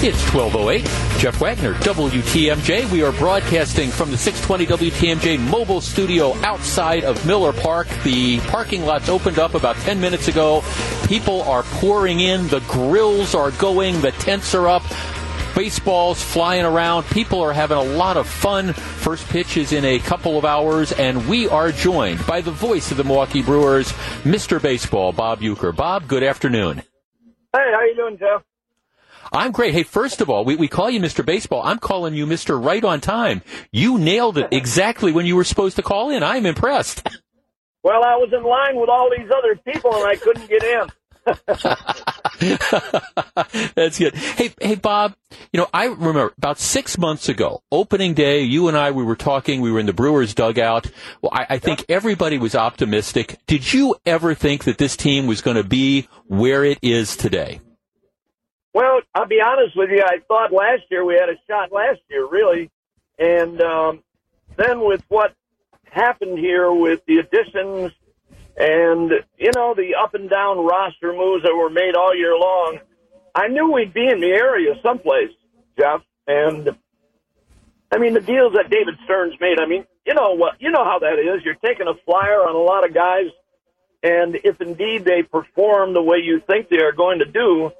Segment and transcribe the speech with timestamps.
[0.00, 0.84] It's 1208.
[1.18, 2.88] Jeff Wagner, WTMJ.
[2.92, 7.88] We are broadcasting from the 620 WTMJ mobile studio outside of Miller Park.
[8.04, 10.62] The parking lots opened up about 10 minutes ago.
[11.08, 12.46] People are pouring in.
[12.46, 14.00] The grills are going.
[14.00, 14.84] The tents are up.
[15.56, 17.02] Baseballs flying around.
[17.06, 18.74] People are having a lot of fun.
[18.74, 22.92] First pitch is in a couple of hours, and we are joined by the voice
[22.92, 23.90] of the Milwaukee Brewers,
[24.22, 24.62] Mr.
[24.62, 25.74] Baseball, Bob Uecker.
[25.74, 26.84] Bob, good afternoon.
[27.52, 28.44] Hey, how you doing, Jeff?
[29.32, 29.74] I'm great.
[29.74, 31.24] Hey, first of all, we, we call you Mr.
[31.24, 31.62] Baseball.
[31.64, 32.62] I'm calling you Mr.
[32.62, 33.42] Right on Time.
[33.72, 36.22] You nailed it exactly when you were supposed to call in.
[36.22, 37.06] I'm impressed.
[37.84, 40.88] Well, I was in line with all these other people and I couldn't get in.
[43.74, 44.14] That's good.
[44.14, 45.14] Hey, hey, Bob.
[45.52, 48.42] You know, I remember about six months ago, opening day.
[48.42, 49.60] You and I, we were talking.
[49.60, 50.90] We were in the Brewers dugout.
[51.22, 53.38] Well, I, I think everybody was optimistic.
[53.46, 57.60] Did you ever think that this team was going to be where it is today?
[58.78, 60.04] Well, I'll be honest with you.
[60.04, 62.70] I thought last year we had a shot last year, really,
[63.18, 64.04] and um,
[64.56, 65.34] then with what
[65.90, 67.90] happened here with the additions
[68.56, 72.78] and you know the up and down roster moves that were made all year long,
[73.34, 75.32] I knew we'd be in the area someplace,
[75.76, 76.02] Jeff.
[76.28, 76.70] And
[77.90, 79.58] I mean the deals that David Stearns made.
[79.58, 80.62] I mean, you know what?
[80.62, 81.44] You know how that is.
[81.44, 83.26] You're taking a flyer on a lot of guys,
[84.04, 87.72] and if indeed they perform the way you think they are going to do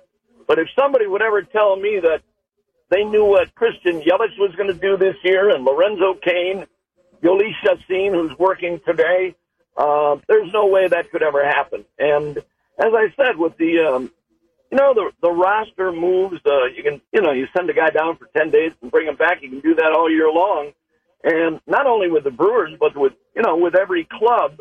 [0.49, 2.23] but if somebody would ever tell me that
[2.91, 6.67] they knew what Christian Yelich was going to do this year and Lorenzo Cain,
[7.23, 9.35] Jhoulys Chacin, who's working today,
[9.77, 11.85] uh, there's no way that could ever happen.
[11.99, 14.11] And as I said, with the, um,
[14.71, 17.91] you know, the, the roster moves, uh, you can, you know, you send a guy
[17.91, 19.43] down for 10 days and bring him back.
[19.43, 20.73] You can do that all year long.
[21.23, 24.61] And not only with the Brewers, but with, you know, with every club,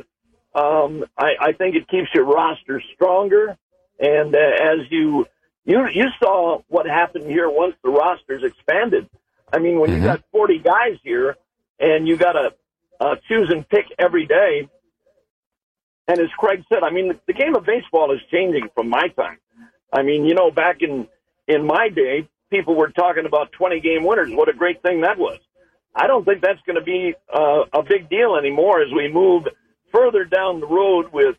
[0.53, 3.58] um, I, I think it keeps your roster stronger.
[3.99, 5.25] And uh, as you,
[5.68, 9.08] you you saw what happened here once the rosters expanded.
[9.52, 10.02] I mean, when mm-hmm.
[10.02, 11.36] you got 40 guys here
[11.80, 12.54] and you got to
[13.00, 14.67] uh, choose and pick every day,
[16.08, 19.10] and as Craig said, I mean, the, the game of baseball is changing from my
[19.10, 19.38] time.
[19.92, 21.08] I mean, you know, back in
[21.48, 24.32] in my day, people were talking about 20 game winners.
[24.32, 25.39] What a great thing that was.
[25.94, 29.48] I don't think that's going to be uh, a big deal anymore as we move
[29.92, 31.36] further down the road with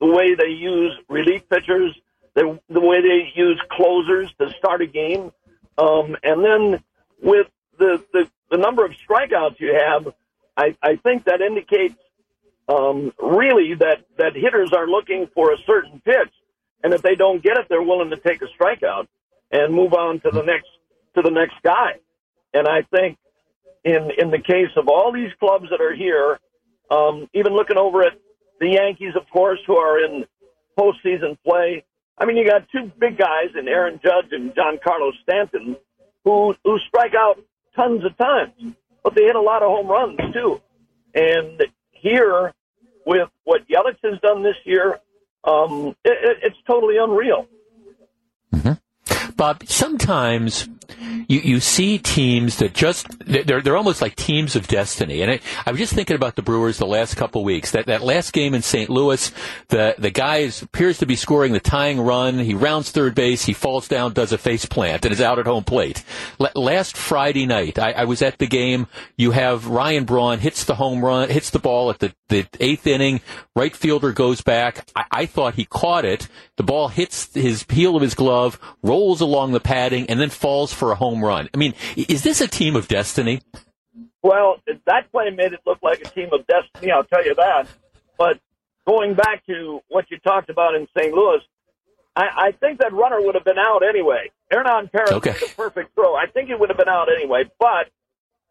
[0.00, 1.94] the way they use relief pitchers
[2.68, 5.32] the, way they use closers to start a game.
[5.76, 6.82] Um, and then
[7.22, 7.46] with
[7.78, 10.12] the, the, the number of strikeouts you have,
[10.56, 11.94] I, I think that indicates
[12.68, 16.32] um, really that, that hitters are looking for a certain pitch.
[16.82, 19.06] And if they don't get it, they're willing to take a strikeout
[19.50, 20.68] and move on to the next
[21.14, 21.94] to the next guy.
[22.54, 23.18] And I think
[23.84, 26.38] in in the case of all these clubs that are here,
[26.90, 28.12] um, even looking over at
[28.60, 30.24] the Yankees, of course, who are in
[30.78, 31.84] postseason play,
[32.20, 35.76] I mean, you got two big guys in Aaron Judge and Giancarlo Stanton
[36.24, 37.40] who who strike out
[37.76, 40.60] tons of times, but they hit a lot of home runs too.
[41.14, 41.62] And
[41.92, 42.52] here,
[43.06, 44.98] with what Yelich has done this year,
[45.44, 47.46] um, it, it's totally unreal.
[48.52, 48.72] Mm-hmm.
[49.38, 50.68] Bob, sometimes
[51.28, 55.22] you, you see teams that just they're they're almost like teams of destiny.
[55.22, 57.70] And I, I was just thinking about the Brewers the last couple weeks.
[57.72, 58.90] That that last game in St.
[58.90, 59.30] Louis,
[59.68, 62.38] the the guy is, appears to be scoring the tying run.
[62.38, 63.44] He rounds third base.
[63.44, 66.04] He falls down, does a face plant, and is out at home plate.
[66.40, 68.86] L- last Friday night, I, I was at the game.
[69.16, 72.86] You have Ryan Braun hits the home run, hits the ball at the the eighth
[72.86, 73.20] inning.
[73.54, 74.88] Right fielder goes back.
[74.96, 76.28] I, I thought he caught it.
[76.56, 80.72] The ball hits his heel of his glove, rolls along the padding, and then falls
[80.72, 81.48] for a home run.
[81.54, 83.40] I mean, is this a team of destiny?
[84.22, 84.56] Well,
[84.86, 87.68] that play made it look like a team of destiny, I'll tell you that.
[88.16, 88.40] But
[88.86, 91.14] going back to what you talked about in St.
[91.14, 91.40] Louis,
[92.16, 94.30] I, I think that runner would have been out anyway.
[94.50, 95.32] Hernan Perez okay.
[95.32, 96.16] made a perfect throw.
[96.16, 97.44] I think he would have been out anyway.
[97.60, 97.90] But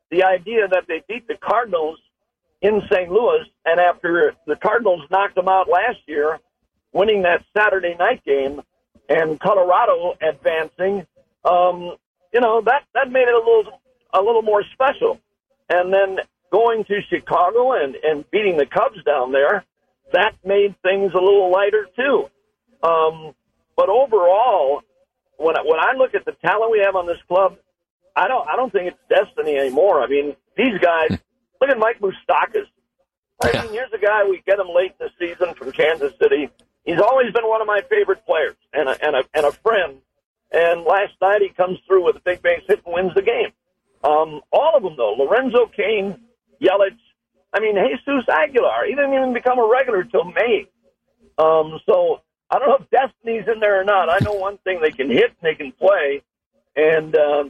[0.09, 1.99] the idea that they beat the Cardinals
[2.61, 3.11] in St.
[3.11, 6.39] Louis, and after the Cardinals knocked them out last year,
[6.93, 8.61] winning that Saturday night game,
[9.09, 11.05] and Colorado advancing,
[11.45, 11.95] um,
[12.33, 13.81] you know that that made it a little
[14.13, 15.19] a little more special.
[15.69, 16.19] And then
[16.51, 19.63] going to Chicago and and beating the Cubs down there,
[20.13, 22.29] that made things a little lighter too.
[22.83, 23.33] Um,
[23.75, 24.81] but overall,
[25.37, 27.57] when I, when I look at the talent we have on this club,
[28.15, 30.01] I don't I don't think it's destiny anymore.
[30.01, 31.17] I mean, these guys.
[31.59, 32.67] Look at Mike Moustakas.
[33.41, 36.49] I mean, here's a guy we get him late in the season from Kansas City.
[36.87, 39.97] He's always been one of my favorite players and a, and a, and a friend.
[40.53, 43.51] And last night he comes through with a big base hit and wins the game.
[44.03, 46.17] Um, all of them though, Lorenzo Cain,
[46.63, 46.97] Yelich,
[47.53, 48.85] I mean Jesus Aguilar.
[48.87, 50.69] He didn't even become a regular till May.
[51.37, 54.09] Um, so I don't know if Destiny's in there or not.
[54.09, 56.21] I know one thing: they can hit and they can play,
[56.75, 57.43] and uh,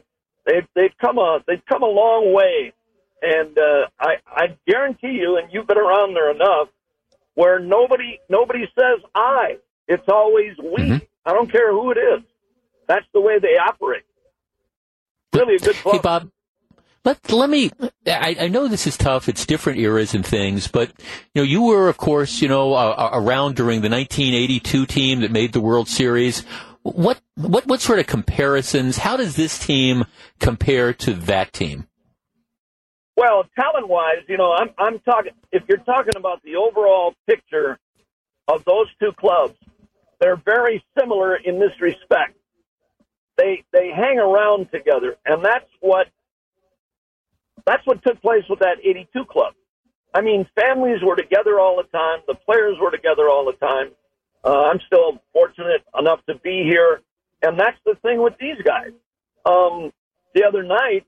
[0.46, 2.74] they've they've come a they've come a long way,
[3.22, 6.70] and uh, I I guarantee you, and you've been around there enough,
[7.38, 9.58] where nobody nobody says I.
[9.88, 10.82] It's always we.
[10.82, 11.06] Mm-hmm.
[11.24, 12.24] I don't care who it is.
[12.88, 14.04] That's the way they operate.
[15.34, 15.96] Really a good club.
[15.96, 16.32] Hey, Bob.
[17.06, 17.72] Let, let me,
[18.06, 19.30] I, I, know this is tough.
[19.30, 20.90] It's different eras and things, but,
[21.34, 25.32] you know, you were, of course, you know, uh, around during the 1982 team that
[25.32, 26.42] made the World Series.
[26.82, 30.04] What, what, what sort of comparisons, how does this team
[30.40, 31.88] compare to that team?
[33.18, 37.80] Well, talent wise, you know, I'm, I'm talking, if you're talking about the overall picture
[38.48, 39.56] of those two clubs,
[40.22, 42.38] they're very similar in this respect.
[43.38, 46.08] They, they hang around together, and that's what
[47.66, 49.54] that's what took place with that 82 club.
[50.14, 52.20] I mean, families were together all the time.
[52.28, 53.92] The players were together all the time.
[54.44, 57.02] Uh, I'm still fortunate enough to be here.
[57.42, 58.92] And that's the thing with these guys.
[59.46, 59.92] Um,
[60.34, 61.06] the other night,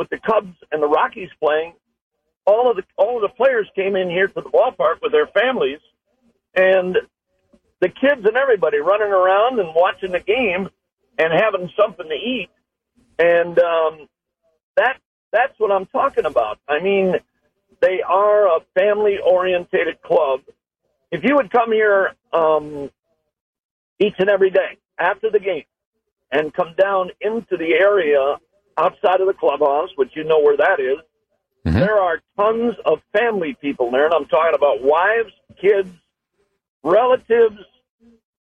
[0.00, 1.74] with the Cubs and the Rockies playing,
[2.46, 5.26] all of the all of the players came in here to the ballpark with their
[5.26, 5.78] families,
[6.54, 6.96] and
[7.80, 10.70] the kids and everybody running around and watching the game
[11.18, 12.48] and having something to eat,
[13.18, 14.08] and um,
[14.74, 14.96] that
[15.32, 16.58] that's what I'm talking about.
[16.66, 17.16] I mean,
[17.82, 20.40] they are a family orientated club.
[21.10, 22.90] If you would come here um,
[23.98, 25.64] each and every day after the game
[26.32, 28.38] and come down into the area
[28.80, 30.98] outside of the clubhouse, which you know where that is,
[31.66, 31.78] mm-hmm.
[31.78, 35.90] there are tons of family people there, and I'm talking about wives, kids,
[36.82, 37.58] relatives.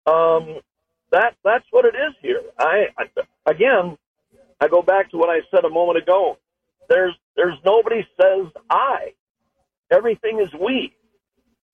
[0.05, 0.59] Um,
[1.11, 2.41] that that's what it is here.
[2.57, 3.05] I, I
[3.45, 3.97] again,
[4.61, 6.37] I go back to what I said a moment ago
[6.89, 9.13] there's there's nobody says I.
[9.91, 10.93] Everything is we.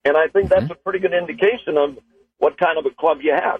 [0.03, 0.73] And I think that's mm-hmm.
[0.73, 1.97] a pretty good indication of
[2.38, 3.59] what kind of a club you have.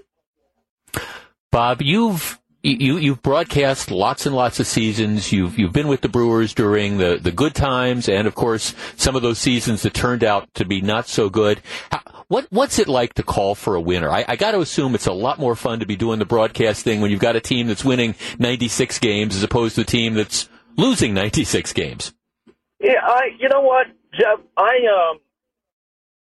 [1.52, 2.40] Bob, you've
[2.72, 5.32] you you've broadcast lots and lots of seasons.
[5.32, 9.16] You've you've been with the Brewers during the, the good times, and of course some
[9.16, 11.62] of those seasons that turned out to be not so good.
[11.92, 14.10] How, what what's it like to call for a winner?
[14.10, 16.84] I, I got to assume it's a lot more fun to be doing the broadcast
[16.84, 20.16] thing when you've got a team that's winning 96 games as opposed to a team
[20.16, 22.14] that's losing 96 games.
[22.80, 23.30] Yeah, I.
[23.40, 24.40] You know what, Jeff?
[24.58, 25.20] I um,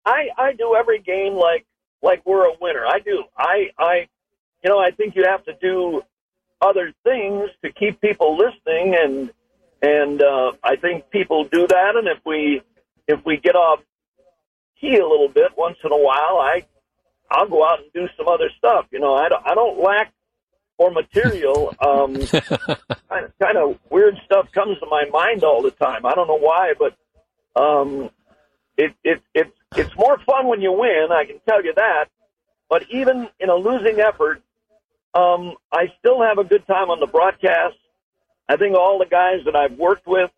[0.06, 1.66] I I do every game like
[2.02, 2.86] like we're a winner.
[2.86, 3.24] I do.
[3.38, 4.08] I I,
[4.62, 6.02] you know, I think you have to do
[6.62, 9.32] other things to keep people listening, and
[9.82, 11.96] and uh, I think people do that.
[11.96, 12.62] And if we
[13.08, 13.80] if we get off
[14.80, 16.66] key a little bit once in a while, I
[17.32, 18.86] I'll go out and do some other stuff.
[18.92, 20.14] You know, I don't I don't lack
[20.78, 21.74] for material.
[21.84, 26.06] Um, kind, of, kind of weird stuff comes to my mind all the time.
[26.06, 26.96] I don't know why, but
[27.62, 28.10] um,
[28.78, 32.06] it, it, it, it's more fun when you win, I can tell you that.
[32.70, 34.42] But even in a losing effort,
[35.14, 37.76] um, I still have a good time on the broadcast.
[38.50, 40.32] I think all the guys that I've worked with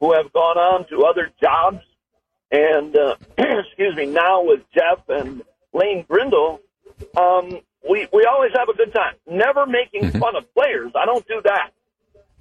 [0.00, 1.82] who have gone on to other jobs
[2.50, 5.42] and, uh, excuse me, now with Jeff and
[5.72, 6.60] Lane Grindle,
[7.16, 9.14] um, we we always have a good time.
[9.26, 10.18] Never making mm-hmm.
[10.18, 10.92] fun of players.
[10.94, 11.70] I don't do that.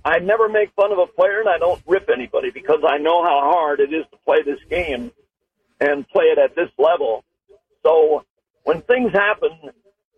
[0.03, 3.23] I never make fun of a player, and I don't rip anybody because I know
[3.23, 5.11] how hard it is to play this game
[5.79, 7.23] and play it at this level.
[7.83, 8.23] So
[8.63, 9.51] when things happen,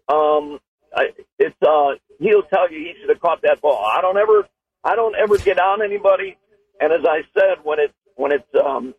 [0.08, 0.60] um,
[0.96, 3.86] I, it's uh, he'll tell you he should have caught that ball.
[3.86, 4.48] I don't ever,
[4.84, 6.38] I don't ever get on anybody.
[6.80, 8.94] And as I said, when it's when it's um,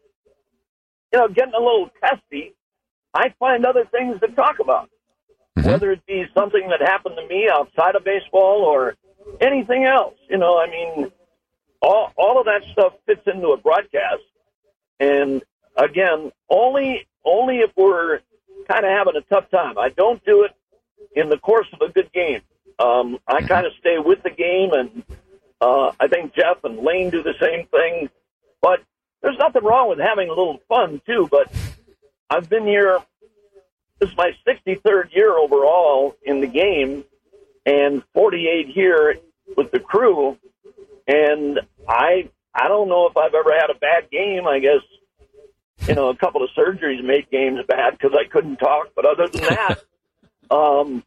[1.12, 2.54] you know getting a little testy,
[3.14, 4.90] I find other things to talk about
[5.58, 5.68] mm-hmm.
[5.68, 8.96] whether it be something that happened to me outside of baseball or
[9.40, 10.14] anything else.
[10.28, 11.10] You know, I mean,
[11.82, 14.22] all all of that stuff fits into a broadcast.
[14.98, 15.42] And
[15.76, 18.20] again, only only if we're
[18.68, 19.78] kind of having a tough time.
[19.78, 20.52] I don't do it
[21.14, 22.40] in the course of a good game.
[22.78, 25.02] Um, I kind of stay with the game, and
[25.60, 28.08] uh, I think Jeff and Lane do the same thing.
[28.62, 28.80] But
[29.22, 31.28] there's nothing wrong with having a little fun too.
[31.30, 31.52] But
[32.30, 33.00] I've been here
[34.00, 37.04] this is my 63rd year overall in the game
[37.66, 39.16] and 48 here
[39.56, 40.38] with the crew.
[41.06, 44.46] And I, I don't know if I've ever had a bad game.
[44.46, 44.80] I guess,
[45.86, 48.88] you know, a couple of surgeries made games bad because I couldn't talk.
[48.96, 49.82] But other than that,
[50.50, 51.04] um,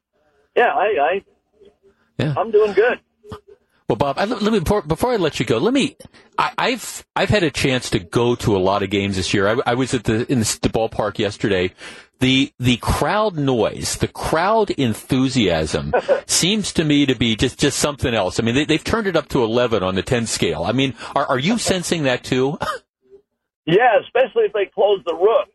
[0.56, 1.24] yeah, I, I,
[2.18, 2.34] yeah.
[2.38, 3.00] I'm doing good.
[3.90, 5.98] Well, Bob, I, let me before, I let you go, let me.
[6.38, 9.48] I, have I've had a chance to go to a lot of games this year.
[9.48, 11.74] I, I was at the in the, the ballpark yesterday
[12.24, 15.94] the the crowd noise, the crowd enthusiasm
[16.26, 18.40] seems to me to be just, just something else.
[18.40, 20.64] I mean, they, have turned it up to 11 on the 10 scale.
[20.64, 22.58] I mean, are, are you sensing that too?
[23.66, 25.50] yeah, especially if they close the roof.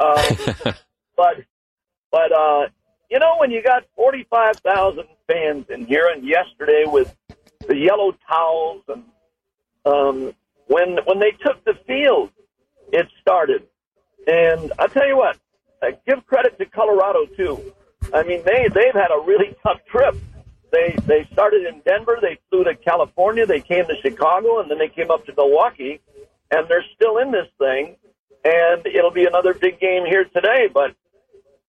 [0.00, 0.74] Um,
[1.16, 1.36] but,
[2.10, 2.68] but, uh,
[3.10, 7.14] you know, when you got 45,000 fans in here and yesterday with
[7.66, 9.04] the yellow towels, and
[9.84, 10.34] um,
[10.66, 12.30] when when they took the field,
[12.92, 13.66] it started.
[14.26, 15.38] And I'll tell you what,
[15.82, 17.74] I give credit to Colorado too.
[18.12, 20.16] I mean, they they've had a really tough trip.
[20.70, 24.78] They they started in Denver, they flew to California, they came to Chicago, and then
[24.78, 26.00] they came up to Milwaukee,
[26.50, 27.96] and they're still in this thing.
[28.44, 30.68] And it'll be another big game here today.
[30.72, 30.94] But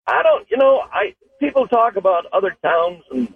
[0.07, 3.35] I don't, you know, I people talk about other towns and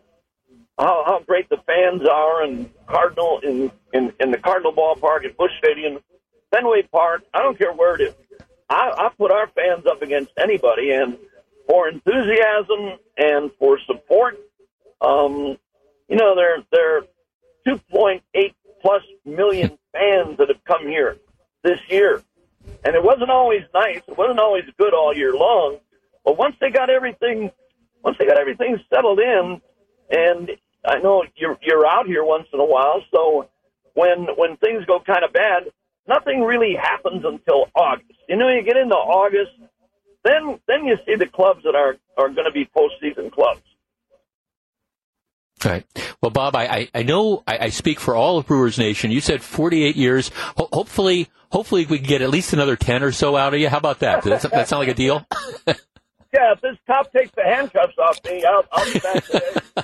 [0.79, 5.37] how, how great the fans are, and Cardinal in, in in the Cardinal ballpark at
[5.37, 5.99] Busch Stadium,
[6.51, 7.23] Fenway Park.
[7.35, 8.15] I don't care where it is.
[8.69, 11.19] I, I put our fans up against anybody, and
[11.69, 14.39] for enthusiasm and for support.
[15.01, 15.59] Um,
[16.09, 17.03] you know, there there are
[17.67, 18.23] 2.8
[18.81, 21.19] plus million fans that have come here
[21.63, 22.23] this year,
[22.85, 24.01] and it wasn't always nice.
[24.09, 25.79] It wasn't always good all year long.
[26.25, 27.51] But once they got everything,
[28.03, 29.61] once they got everything settled in,
[30.11, 30.51] and
[30.85, 33.49] I know you're you're out here once in a while, so
[33.95, 35.65] when when things go kind of bad,
[36.07, 38.19] nothing really happens until August.
[38.29, 39.53] You know, you get into August,
[40.25, 43.63] then then you see the clubs that are are going to be postseason clubs.
[45.65, 45.87] Right.
[46.21, 49.13] Well, Bob, I, I, know I, I, speak for all of Brewers Nation.
[49.13, 50.33] You said 48 years.
[50.57, 53.69] Ho- hopefully, hopefully we can get at least another 10 or so out of you.
[53.69, 54.25] How about that?
[54.25, 55.25] Does that, that sound like a deal?
[56.33, 59.83] yeah, if this cop takes the handcuffs off me, I'll, I'll be back today.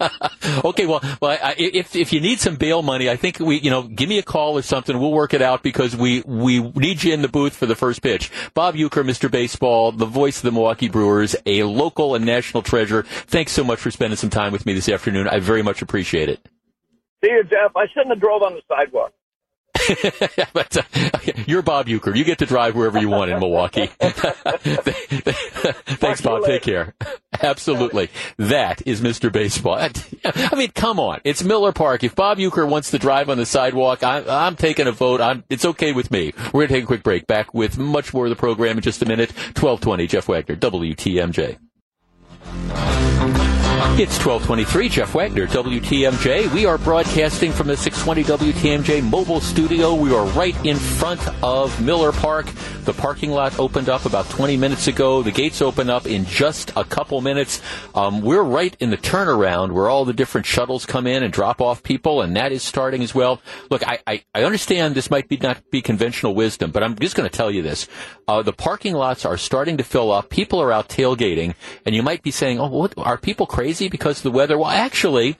[0.64, 3.70] okay, well, well, I, if if you need some bail money, I think we, you
[3.70, 4.98] know, give me a call or something.
[4.98, 8.02] We'll work it out because we we need you in the booth for the first
[8.02, 8.30] pitch.
[8.54, 9.30] Bob Uecker, Mr.
[9.30, 13.02] Baseball, the voice of the Milwaukee Brewers, a local and national treasure.
[13.02, 15.28] Thanks so much for spending some time with me this afternoon.
[15.28, 16.48] I very much appreciate it.
[17.24, 17.72] See you, Jeff.
[17.76, 19.12] I shouldn't have drove on the sidewalk.
[20.52, 20.82] but, uh,
[21.46, 22.14] you're Bob Uecker.
[22.16, 23.86] You get to drive wherever you want in Milwaukee.
[25.96, 26.44] Thanks, Bob.
[26.44, 26.94] Take care.
[27.40, 28.10] Absolutely.
[28.36, 29.32] That is Mr.
[29.32, 29.78] Baseball.
[30.24, 31.20] I mean, come on.
[31.24, 32.04] It's Miller Park.
[32.04, 35.20] If Bob Uecker wants to drive on the sidewalk, I'm, I'm taking a vote.
[35.20, 36.32] I'm, it's okay with me.
[36.52, 37.26] We're going to take a quick break.
[37.26, 39.30] Back with much more of the program in just a minute.
[39.30, 41.58] 1220, Jeff Wagner, WTMJ.
[43.78, 46.52] It's 1223, Jeff Wagner, WTMJ.
[46.52, 49.94] We are broadcasting from the 620 WTMJ mobile studio.
[49.94, 52.46] We are right in front of Miller Park.
[52.84, 55.22] The parking lot opened up about 20 minutes ago.
[55.22, 57.62] The gates open up in just a couple minutes.
[57.94, 61.60] Um, we're right in the turnaround where all the different shuttles come in and drop
[61.60, 63.40] off people, and that is starting as well.
[63.70, 67.14] Look, I, I, I understand this might be not be conventional wisdom, but I'm just
[67.14, 67.86] going to tell you this.
[68.26, 70.30] Uh, the parking lots are starting to fill up.
[70.30, 71.54] People are out tailgating,
[71.86, 73.67] and you might be saying, oh, what, are people crazy?
[73.88, 74.56] Because of the weather?
[74.56, 75.38] Well, actually,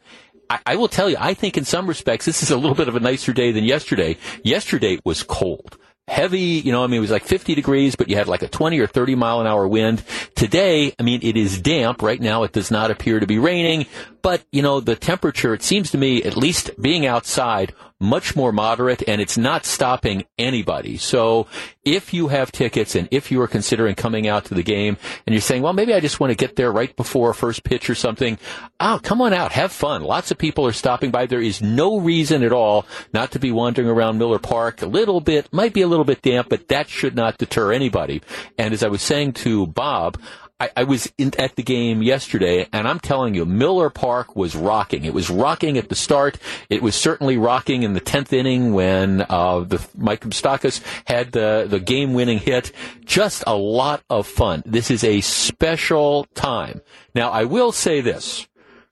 [0.50, 2.88] I, I will tell you, I think in some respects this is a little bit
[2.88, 4.16] of a nicer day than yesterday.
[4.42, 8.16] Yesterday was cold heavy, you know, I mean, it was like 50 degrees, but you
[8.16, 10.02] had like a 20 or 30 mile an hour wind.
[10.34, 12.02] Today, I mean, it is damp.
[12.02, 13.86] Right now, it does not appear to be raining,
[14.22, 18.52] but, you know, the temperature, it seems to me, at least being outside, much more
[18.52, 20.96] moderate and it's not stopping anybody.
[20.96, 21.48] So
[21.84, 24.96] if you have tickets and if you are considering coming out to the game
[25.26, 27.90] and you're saying, well, maybe I just want to get there right before first pitch
[27.90, 28.38] or something,
[28.78, 30.04] oh, come on out, have fun.
[30.04, 31.26] Lots of people are stopping by.
[31.26, 34.80] There is no reason at all not to be wandering around Miller Park.
[34.82, 38.22] A little bit, might be a little bit damp, but that should not deter anybody.
[38.56, 40.18] And as I was saying to Bob,
[40.60, 44.56] I, I was in, at the game yesterday, and I'm telling you, Miller Park was
[44.56, 45.04] rocking.
[45.04, 46.38] It was rocking at the start.
[46.68, 51.66] It was certainly rocking in the tenth inning when uh, the Mike Moustakas had the
[51.68, 52.72] the game winning hit.
[53.04, 54.62] Just a lot of fun.
[54.66, 56.80] This is a special time.
[57.14, 58.48] Now, I will say this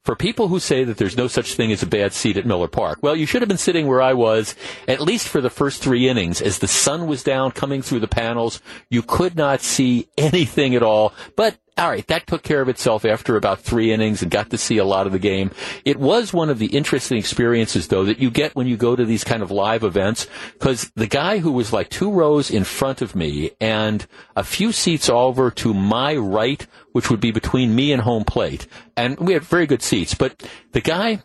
[0.06, 2.68] for people who say that there's no such thing as a bad seat at Miller
[2.68, 4.54] Park, well, you should have been sitting where I was,
[4.86, 6.40] at least for the first three innings.
[6.40, 10.82] As the sun was down coming through the panels, you could not see anything at
[10.84, 11.12] all.
[11.34, 14.56] But all right, that took care of itself after about three innings and got to
[14.56, 15.50] see a lot of the game.
[15.85, 19.04] It was one of the interesting experiences, though, that you get when you go to
[19.04, 23.02] these kind of live events, because the guy who was like two rows in front
[23.02, 24.06] of me and
[24.37, 28.66] a few seats over to my right, which would be between me and home plate,
[28.97, 31.23] and we had very good seats, but the guy,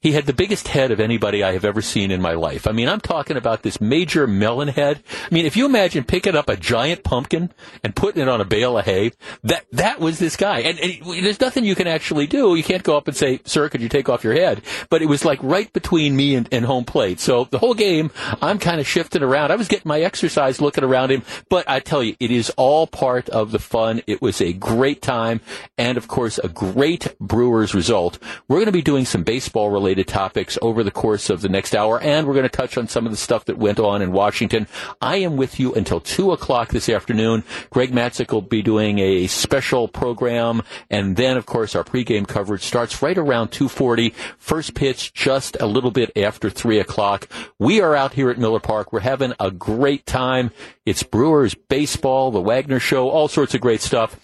[0.00, 2.66] he had the biggest head of anybody I have ever seen in my life.
[2.66, 5.02] I mean, I'm talking about this major melon head.
[5.30, 8.44] I mean, if you imagine picking up a giant pumpkin and putting it on a
[8.44, 9.12] bale of hay,
[9.42, 10.60] that that was this guy.
[10.60, 12.54] And, and there's nothing you can actually do.
[12.54, 15.06] You can't go up and say, "Sir, could you take off your head?" But it
[15.06, 17.20] was like right between me and, and home plate.
[17.20, 18.10] So the whole game,
[18.40, 19.50] I'm kind of shifting around.
[19.50, 22.86] I was getting my exercise looking around him, but I tell you, it is all
[22.86, 24.02] part of the fun.
[24.06, 25.40] It was a great time,
[25.78, 28.18] and of course, a great Brewers result.
[28.48, 31.48] We're going to be doing some baseball related related topics over the course of the
[31.48, 34.02] next hour, and we're going to touch on some of the stuff that went on
[34.02, 34.66] in Washington.
[35.00, 37.44] I am with you until 2 o'clock this afternoon.
[37.70, 42.62] Greg Matzek will be doing a special program, and then, of course, our pregame coverage
[42.62, 44.12] starts right around 2.40.
[44.38, 47.28] First pitch just a little bit after 3 o'clock.
[47.58, 48.92] We are out here at Miller Park.
[48.92, 50.50] We're having a great time.
[50.84, 54.18] It's Brewers baseball, the Wagner Show, all sorts of great stuff.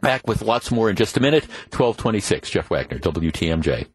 [0.00, 1.44] Back with lots more in just a minute.
[1.70, 3.86] 1226, Jeff Wagner, WTMJ.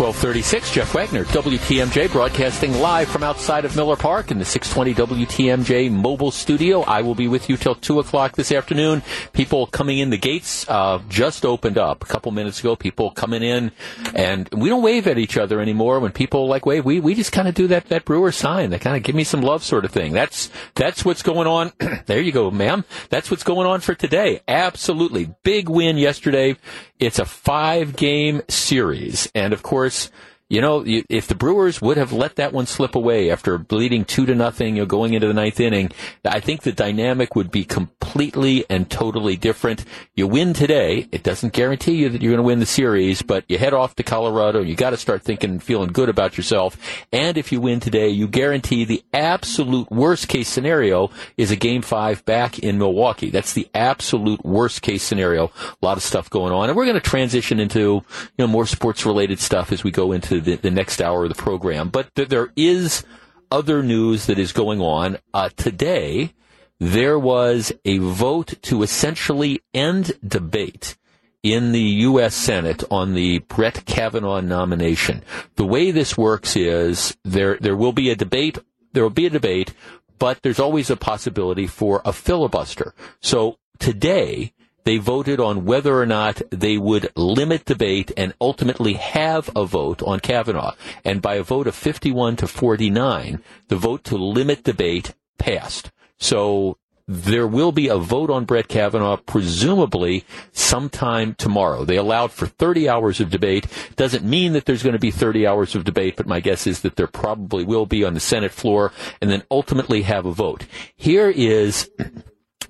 [0.00, 5.92] 1236, Jeff Wagner, WTMJ, broadcasting live from outside of Miller Park in the 620 WTMJ
[5.92, 6.80] mobile studio.
[6.80, 9.02] I will be with you till 2 o'clock this afternoon.
[9.34, 12.76] People coming in, the gates uh, just opened up a couple minutes ago.
[12.76, 13.72] People coming in,
[14.14, 16.00] and we don't wave at each other anymore.
[16.00, 18.70] When people like wave, we, we just kind of do that, that brewer sign.
[18.70, 20.14] They kind of give me some love sort of thing.
[20.14, 21.72] That's, that's what's going on.
[22.06, 22.86] there you go, ma'am.
[23.10, 24.40] That's what's going on for today.
[24.48, 25.34] Absolutely.
[25.42, 26.56] Big win yesterday
[27.00, 29.30] it's a five game series.
[29.34, 30.10] And of course,
[30.50, 34.26] you know, if the Brewers would have let that one slip away after bleeding two
[34.26, 35.92] to nothing, you know, going into the ninth inning,
[36.24, 39.84] I think the dynamic would be completely and totally different.
[40.16, 43.44] You win today, it doesn't guarantee you that you're going to win the series, but
[43.46, 46.76] you head off to Colorado, you got to start thinking and feeling good about yourself.
[47.12, 51.82] And if you win today, you guarantee the absolute worst case scenario is a game
[51.82, 53.30] five back in Milwaukee.
[53.30, 55.52] That's the absolute worst case scenario.
[55.80, 58.02] A lot of stuff going on, and we're going to transition into you
[58.36, 61.42] know more sports related stuff as we go into the, the next hour of the
[61.42, 61.88] program.
[61.88, 63.04] But th- there is
[63.50, 65.18] other news that is going on.
[65.34, 66.32] Uh, today,
[66.78, 70.96] there was a vote to essentially end debate
[71.42, 72.34] in the U.S.
[72.34, 75.22] Senate on the Brett Kavanaugh nomination.
[75.56, 78.58] The way this works is there there will be a debate.
[78.92, 79.72] There will be a debate,
[80.18, 82.94] but there's always a possibility for a filibuster.
[83.20, 84.52] So today,
[84.84, 90.02] they voted on whether or not they would limit debate and ultimately have a vote
[90.02, 90.74] on Kavanaugh.
[91.04, 95.90] And by a vote of 51 to 49, the vote to limit debate passed.
[96.18, 96.78] So
[97.12, 101.84] there will be a vote on Brett Kavanaugh, presumably sometime tomorrow.
[101.84, 103.66] They allowed for 30 hours of debate.
[103.96, 106.82] Doesn't mean that there's going to be 30 hours of debate, but my guess is
[106.82, 110.66] that there probably will be on the Senate floor and then ultimately have a vote.
[110.94, 111.90] Here is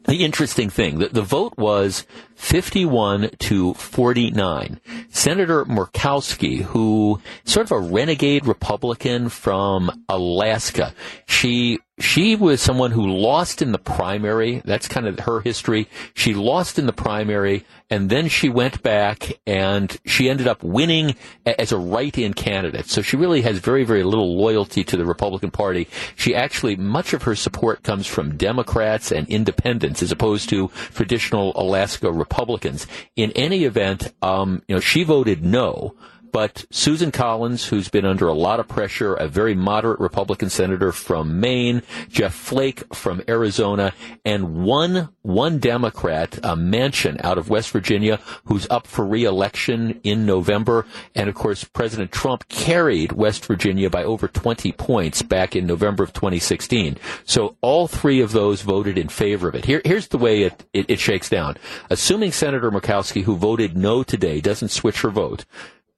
[0.04, 4.80] the interesting thing that the vote was 51 to 49.
[5.10, 10.94] Senator Murkowski, who sort of a renegade Republican from Alaska,
[11.26, 14.62] she she was someone who lost in the primary.
[14.64, 15.88] That's kind of her history.
[16.14, 21.14] She lost in the primary, and then she went back and she ended up winning
[21.44, 22.86] as a write-in candidate.
[22.86, 25.88] So she really has very, very little loyalty to the Republican Party.
[26.16, 31.52] She actually, much of her support comes from Democrats and independents as opposed to traditional
[31.54, 32.86] Alaska Republicans.
[33.16, 35.94] In any event, um, you know, she voted no.
[36.32, 40.92] But Susan Collins, who's been under a lot of pressure, a very moderate Republican senator
[40.92, 43.92] from Maine, Jeff Flake from Arizona,
[44.24, 50.24] and one one Democrat, a Manchin out of West Virginia, who's up for reelection in
[50.24, 50.86] November.
[51.14, 56.02] And of course, President Trump carried West Virginia by over 20 points back in November
[56.02, 56.96] of 2016.
[57.24, 59.64] So all three of those voted in favor of it.
[59.64, 61.56] Here, here's the way it, it, it shakes down.
[61.90, 65.44] Assuming Senator Murkowski, who voted no today, doesn't switch her vote,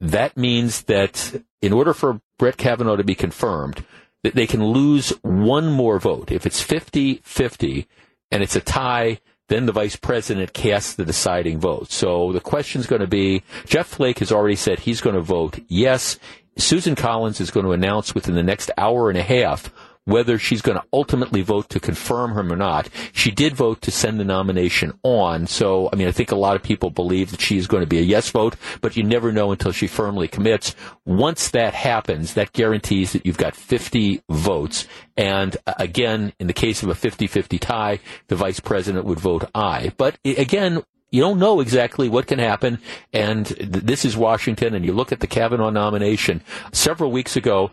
[0.03, 3.85] that means that in order for Brett Kavanaugh to be confirmed,
[4.23, 6.29] that they can lose one more vote.
[6.29, 7.87] If it's 50-50
[8.29, 11.89] and it's a tie, then the vice president casts the deciding vote.
[11.89, 15.21] So the question is going to be, Jeff Flake has already said he's going to
[15.21, 16.19] vote yes.
[16.57, 19.73] Susan Collins is going to announce within the next hour and a half
[20.05, 22.89] whether she's going to ultimately vote to confirm him or not.
[23.13, 25.47] She did vote to send the nomination on.
[25.47, 27.99] So, I mean, I think a lot of people believe that she's going to be
[27.99, 30.75] a yes vote, but you never know until she firmly commits.
[31.05, 34.87] Once that happens, that guarantees that you've got 50 votes.
[35.15, 39.49] And uh, again, in the case of a 50-50 tie, the vice president would vote
[39.55, 39.93] aye.
[39.97, 42.79] But again, you don't know exactly what can happen.
[43.13, 46.41] And th- this is Washington, and you look at the Kavanaugh nomination.
[46.71, 47.71] Several weeks ago,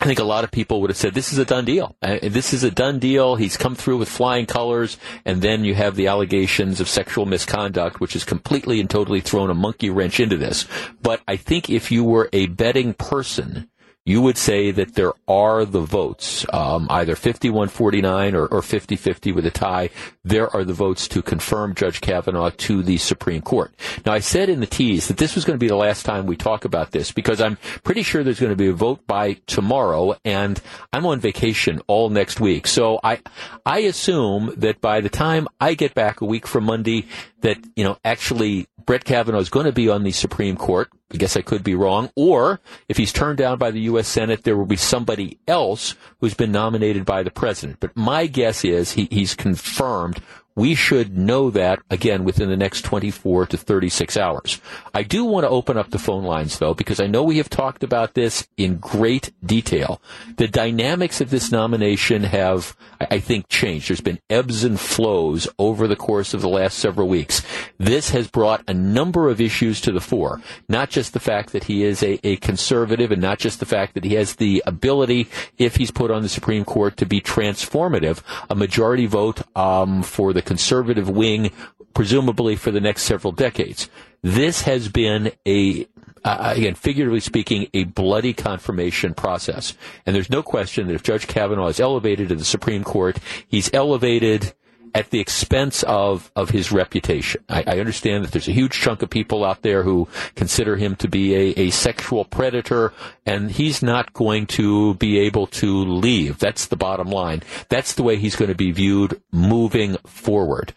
[0.00, 1.96] I think a lot of people would have said this is a done deal.
[2.02, 3.36] Uh, this is a done deal.
[3.36, 8.00] He's come through with flying colors, and then you have the allegations of sexual misconduct,
[8.00, 10.66] which has completely and totally thrown a monkey wrench into this.
[11.02, 13.68] But I think if you were a betting person,
[14.08, 19.44] you would say that there are the votes, um, either 51-49 or, or 50-50 with
[19.44, 19.90] a tie.
[20.24, 23.70] There are the votes to confirm Judge Kavanaugh to the Supreme Court.
[24.06, 26.24] Now, I said in the tease that this was going to be the last time
[26.24, 29.34] we talk about this because I'm pretty sure there's going to be a vote by
[29.46, 30.58] tomorrow, and
[30.90, 32.66] I'm on vacation all next week.
[32.66, 33.20] So I,
[33.66, 37.06] I assume that by the time I get back a week from Monday,
[37.40, 40.88] that, you know, actually Brett Kavanaugh is going to be on the Supreme Court.
[41.12, 42.10] I guess I could be wrong.
[42.16, 44.08] Or if he's turned down by the U.S.
[44.08, 47.80] Senate, there will be somebody else who's been nominated by the president.
[47.80, 50.20] But my guess is he, he's confirmed
[50.58, 54.60] we should know that again within the next 24 to 36 hours.
[54.92, 57.48] I do want to open up the phone lines though, because I know we have
[57.48, 60.02] talked about this in great detail.
[60.36, 63.88] The dynamics of this nomination have, I think, changed.
[63.88, 67.40] There's been ebbs and flows over the course of the last several weeks.
[67.78, 71.64] This has brought a number of issues to the fore, not just the fact that
[71.64, 75.28] he is a, a conservative and not just the fact that he has the ability,
[75.56, 78.22] if he's put on the Supreme Court, to be transformative.
[78.50, 81.52] A majority vote um, for the conservative wing,
[81.92, 83.90] presumably for the next several decades.
[84.22, 85.86] This has been a
[86.24, 89.74] uh, again, figuratively speaking, a bloody confirmation process.
[90.04, 93.72] And there's no question that if Judge Kavanaugh is elevated to the Supreme Court, he's
[93.72, 94.52] elevated
[94.94, 97.42] at the expense of, of his reputation.
[97.48, 100.96] I, I, understand that there's a huge chunk of people out there who consider him
[100.96, 102.92] to be a, a sexual predator,
[103.26, 106.38] and he's not going to be able to leave.
[106.38, 107.42] That's the bottom line.
[107.68, 110.72] That's the way he's going to be viewed moving forward.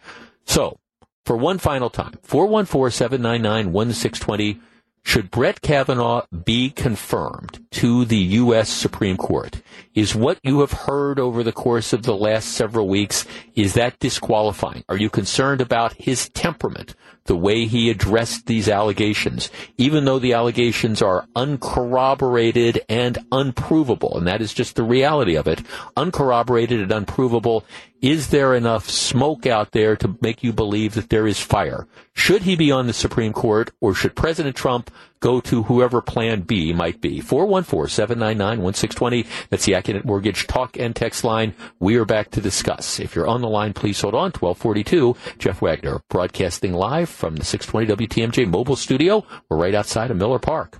[0.45, 0.77] So,
[1.25, 4.61] for one final time, 414 799 1620
[5.03, 8.69] should Brett Kavanaugh be confirmed to the U.S.
[8.69, 9.61] Supreme Court?
[9.93, 13.99] Is what you have heard over the course of the last several weeks, is that
[13.99, 14.83] disqualifying?
[14.87, 20.33] Are you concerned about his temperament, the way he addressed these allegations, even though the
[20.33, 25.61] allegations are uncorroborated and unprovable, and that is just the reality of it,
[25.97, 27.65] uncorroborated and unprovable,
[28.01, 31.87] is there enough smoke out there to make you believe that there is fire?
[32.13, 36.41] Should he be on the Supreme Court or should President Trump go to whoever plan
[36.41, 37.21] B might be?
[37.21, 39.27] 414-799-1620.
[39.49, 41.53] That's the Accunet Mortgage talk and text line.
[41.79, 42.99] We are back to discuss.
[42.99, 44.31] If you're on the line, please hold on.
[44.31, 49.23] 1242, Jeff Wagner broadcasting live from the 620 WTMJ mobile studio.
[49.47, 50.79] We're right outside of Miller Park.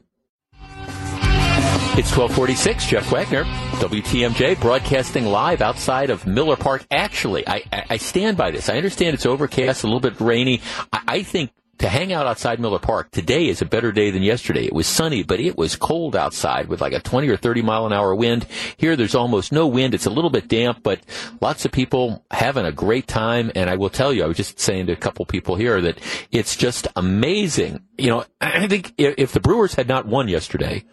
[1.93, 6.85] It's 1246, Jeff Wagner, WTMJ, broadcasting live outside of Miller Park.
[6.89, 8.69] Actually, I, I stand by this.
[8.69, 10.61] I understand it's overcast, a little bit rainy.
[10.93, 14.23] I, I think to hang out outside Miller Park today is a better day than
[14.23, 14.63] yesterday.
[14.63, 17.85] It was sunny, but it was cold outside with like a 20 or 30 mile
[17.85, 18.47] an hour wind.
[18.77, 19.93] Here, there's almost no wind.
[19.93, 21.01] It's a little bit damp, but
[21.41, 23.51] lots of people having a great time.
[23.53, 25.99] And I will tell you, I was just saying to a couple people here that
[26.31, 27.83] it's just amazing.
[27.97, 30.85] You know, I think if the Brewers had not won yesterday,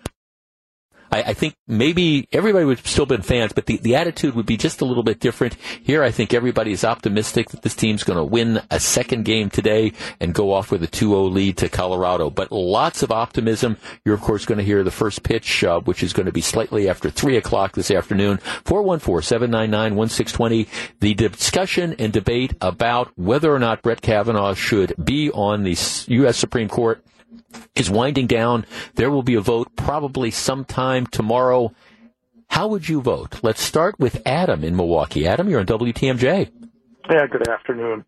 [1.10, 4.56] I, I, think maybe everybody would still been fans, but the, the attitude would be
[4.56, 5.56] just a little bit different.
[5.82, 9.50] Here, I think everybody is optimistic that this team's going to win a second game
[9.50, 12.30] today and go off with a 2-0 lead to Colorado.
[12.30, 13.76] But lots of optimism.
[14.04, 16.40] You're, of course, going to hear the first pitch, uh, which is going to be
[16.40, 18.38] slightly after 3 o'clock this afternoon.
[18.64, 20.68] 414-799-1620.
[21.00, 25.76] The discussion and debate about whether or not Brett Kavanaugh should be on the
[26.08, 26.36] U.S.
[26.36, 27.02] Supreme Court
[27.74, 28.66] is winding down.
[28.94, 31.72] There will be a vote probably sometime tomorrow.
[32.48, 33.40] How would you vote?
[33.42, 35.26] Let's start with Adam in Milwaukee.
[35.26, 36.50] Adam, you're on WTMJ.
[37.10, 38.04] Yeah, good afternoon.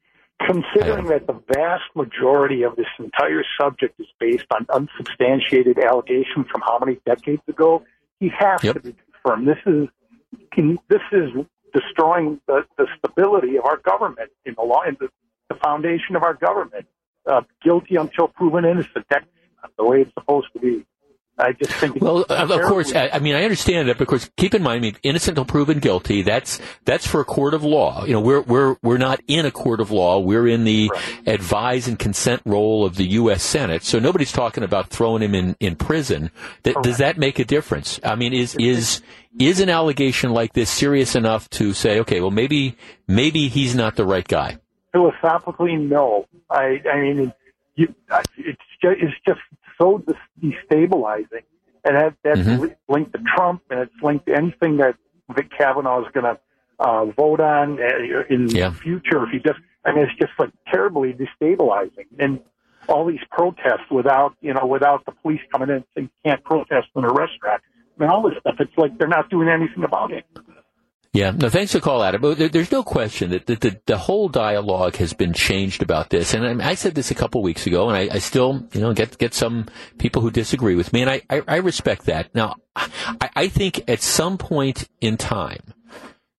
[0.46, 6.62] Considering that the vast majority of this entire subject is based on unsubstantiated allegations from
[6.62, 7.84] how many decades ago,
[8.18, 8.74] he has yep.
[8.76, 9.46] to be confirmed.
[9.46, 9.88] This is
[10.88, 11.28] this is
[11.74, 15.08] destroying the, the stability of our government in the law, in the,
[15.48, 16.86] the foundation of our government
[17.26, 19.06] uh, guilty until proven innocent.
[19.10, 19.26] That's
[19.76, 20.84] the way it's supposed to be.
[21.40, 22.00] I just think.
[22.00, 24.96] well, of course, I, I, mean, I understand that because keep in mind, I mean,
[25.02, 26.22] innocent until proven guilty.
[26.22, 28.04] That's that's for a court of law.
[28.04, 30.18] You know, we're we're we're not in a court of law.
[30.18, 31.28] We're in the right.
[31.28, 33.42] advise and consent role of the U.S.
[33.42, 33.84] Senate.
[33.84, 36.30] So nobody's talking about throwing him in in prison.
[36.62, 37.98] Th- does that make a difference?
[38.04, 39.02] I mean, is is
[39.38, 42.76] is an allegation like this serious enough to say, okay, well, maybe
[43.08, 44.58] maybe he's not the right guy?
[44.92, 46.26] Philosophically, no.
[46.50, 47.32] I, I mean,
[47.74, 47.94] you,
[48.36, 49.40] it's just, it's just
[49.80, 50.02] so
[50.42, 51.44] destabilizing,
[51.84, 52.92] and that, that's mm-hmm.
[52.92, 54.96] linked to Trump, and it's linked to anything that
[55.34, 56.38] Vic Kavanaugh is going to
[56.80, 58.70] uh, vote on uh, in yeah.
[58.70, 59.24] the future.
[59.24, 62.40] If he just, I mean, it's just like terribly destabilizing, and
[62.88, 66.44] all these protests without, you know, without the police coming in and saying you can't
[66.44, 67.62] protest in a restaurant.
[67.96, 68.56] I mean, all this stuff.
[68.58, 70.24] It's like they're not doing anything about it.
[71.12, 72.22] Yeah, no, thanks for call, Adam.
[72.36, 76.34] There's no question that the, the, the, whole dialogue has been changed about this.
[76.34, 79.18] And I, said this a couple weeks ago, and I, I, still, you know, get
[79.18, 79.66] get some
[79.98, 82.32] people who disagree with me, and I, I, I respect that.
[82.32, 85.74] Now, I, I think at some point in time,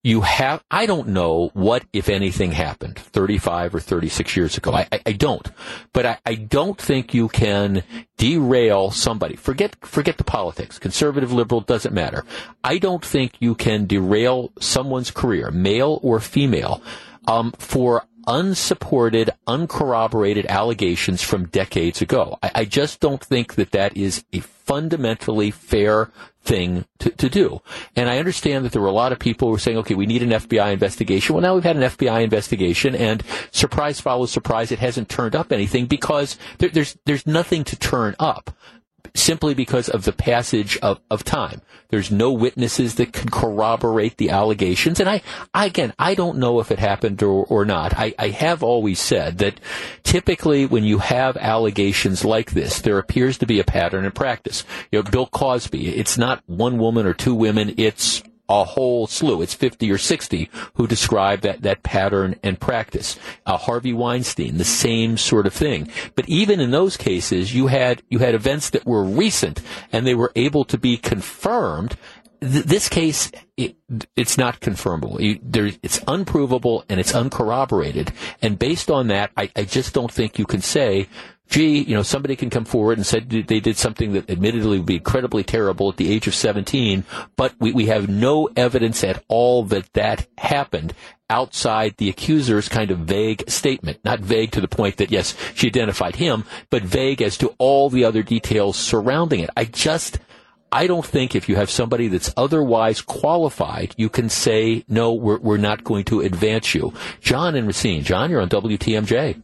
[0.03, 4.73] you have, I don't know what, if anything, happened 35 or 36 years ago.
[4.73, 5.47] I, I, I don't.
[5.93, 7.83] But I, I, don't think you can
[8.17, 9.35] derail somebody.
[9.35, 10.79] Forget, forget the politics.
[10.79, 12.25] Conservative, liberal, doesn't matter.
[12.63, 16.81] I don't think you can derail someone's career, male or female,
[17.27, 22.37] um, for unsupported, uncorroborated allegations from decades ago.
[22.41, 26.11] I, I, just don't think that that is a fundamentally fair
[26.43, 27.61] thing to, to do.
[27.95, 30.05] And I understand that there were a lot of people who were saying, okay, we
[30.05, 31.35] need an FBI investigation.
[31.35, 34.71] Well, now we've had an FBI investigation and surprise follows surprise.
[34.71, 38.55] It hasn't turned up anything because there, there's, there's nothing to turn up
[39.15, 41.61] simply because of the passage of, of time.
[41.89, 44.99] There's no witnesses that can corroborate the allegations.
[44.99, 45.21] And I,
[45.53, 47.93] I again, I don't know if it happened or, or not.
[47.97, 49.59] I, I have always said that
[50.03, 54.63] typically when you have allegations like this, there appears to be a pattern in practice.
[54.91, 59.41] You know, Bill Cosby, it's not one woman or two women, it's a whole slew.
[59.41, 63.17] It's 50 or 60 who describe that, that pattern and practice.
[63.45, 65.89] Uh, Harvey Weinstein, the same sort of thing.
[66.15, 69.61] But even in those cases, you had, you had events that were recent
[69.93, 71.95] and they were able to be confirmed
[72.43, 73.75] this case, it,
[74.15, 75.19] it's not confirmable.
[75.19, 78.11] You, there, it's unprovable and it's uncorroborated.
[78.41, 81.07] And based on that, I, I, just don't think you can say
[81.51, 84.85] gee, you know, somebody can come forward and say they did something that admittedly would
[84.85, 87.03] be incredibly terrible at the age of 17,
[87.35, 90.93] but we, we have no evidence at all that that happened
[91.29, 93.99] outside the accuser's kind of vague statement.
[94.05, 97.89] Not vague to the point that, yes, she identified him, but vague as to all
[97.89, 99.49] the other details surrounding it.
[99.57, 100.19] I just,
[100.71, 105.39] I don't think if you have somebody that's otherwise qualified, you can say, no, we're,
[105.39, 106.93] we're not going to advance you.
[107.19, 108.03] John and Racine.
[108.03, 109.41] John, you're on WTMJ.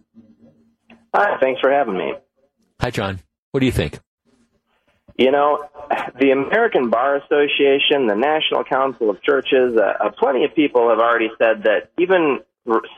[1.18, 2.14] Hi, thanks for having me.
[2.80, 3.20] Hi, John.
[3.52, 4.00] What do you think?
[5.18, 5.66] You know,
[6.20, 11.00] the American Bar Association, the National Council of Churches, uh, uh, plenty of people have
[11.00, 12.42] already said that even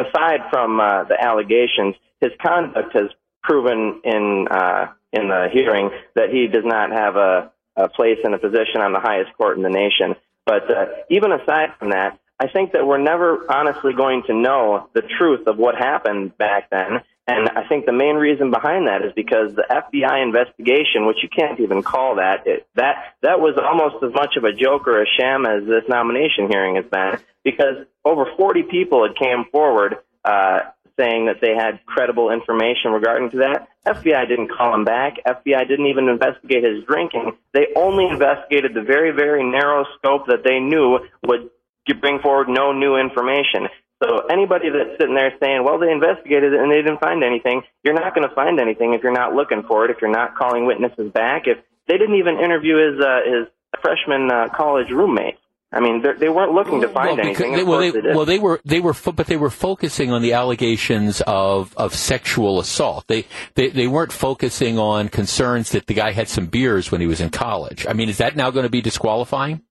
[0.02, 3.10] aside from uh, the allegations, his conduct has
[3.42, 8.34] proven in uh, in the hearing that he does not have a, a place in
[8.34, 10.14] a position on the highest court in the nation.
[10.46, 14.90] But uh, even aside from that, I think that we're never honestly going to know
[14.94, 17.00] the truth of what happened back then.
[17.30, 21.30] And I think the main reason behind that is because the FBI investigation, which you
[21.30, 25.04] can't even call that, it, that that was almost as much of a joke or
[25.04, 29.98] a sham as this nomination hearing has been, because over 40 people had came forward
[30.26, 33.68] uh, saying that they had credible information regarding to that.
[33.86, 35.18] FBI didn't call him back.
[35.24, 37.38] FBI didn't even investigate his drinking.
[37.54, 41.52] They only investigated the very, very narrow scope that they knew would
[42.02, 43.68] bring forward no new information.
[44.02, 47.64] So anybody that's sitting there saying, well, they investigated it and they didn't find anything,
[47.84, 50.36] you're not going to find anything if you're not looking for it, if you're not
[50.36, 51.58] calling witnesses back, if
[51.88, 53.48] they didn't even interview his, uh, his
[53.82, 55.36] freshman uh, college roommate.
[55.72, 57.52] I mean, they weren't looking to find well, anything.
[57.52, 60.24] They, well, they, they, well, they were, they were, fo- but they were focusing on
[60.24, 63.06] the allegations of, of sexual assault.
[63.08, 67.08] They, they, they weren't focusing on concerns that the guy had some beers when he
[67.08, 67.86] was in college.
[67.88, 69.62] I mean, is that now going to be disqualifying?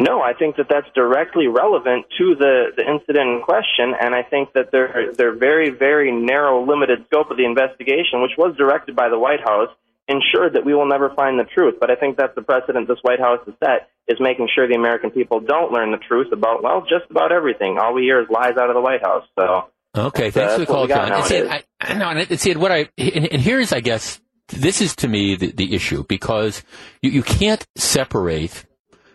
[0.00, 4.22] No, I think that that's directly relevant to the, the incident in question, and I
[4.22, 8.96] think that their their very very narrow limited scope of the investigation, which was directed
[8.96, 9.68] by the White House,
[10.08, 11.74] ensured that we will never find the truth.
[11.78, 14.74] But I think that's the precedent this White House has set is making sure the
[14.74, 17.76] American people don't learn the truth about well just about everything.
[17.78, 19.24] All we hear is lies out of the White House.
[19.38, 21.12] So okay, thanks uh, for the call, John.
[21.12, 24.80] And see, I, I, no, and see what I and, and here's I guess this
[24.80, 26.64] is to me the, the issue because
[27.02, 28.64] you, you can't separate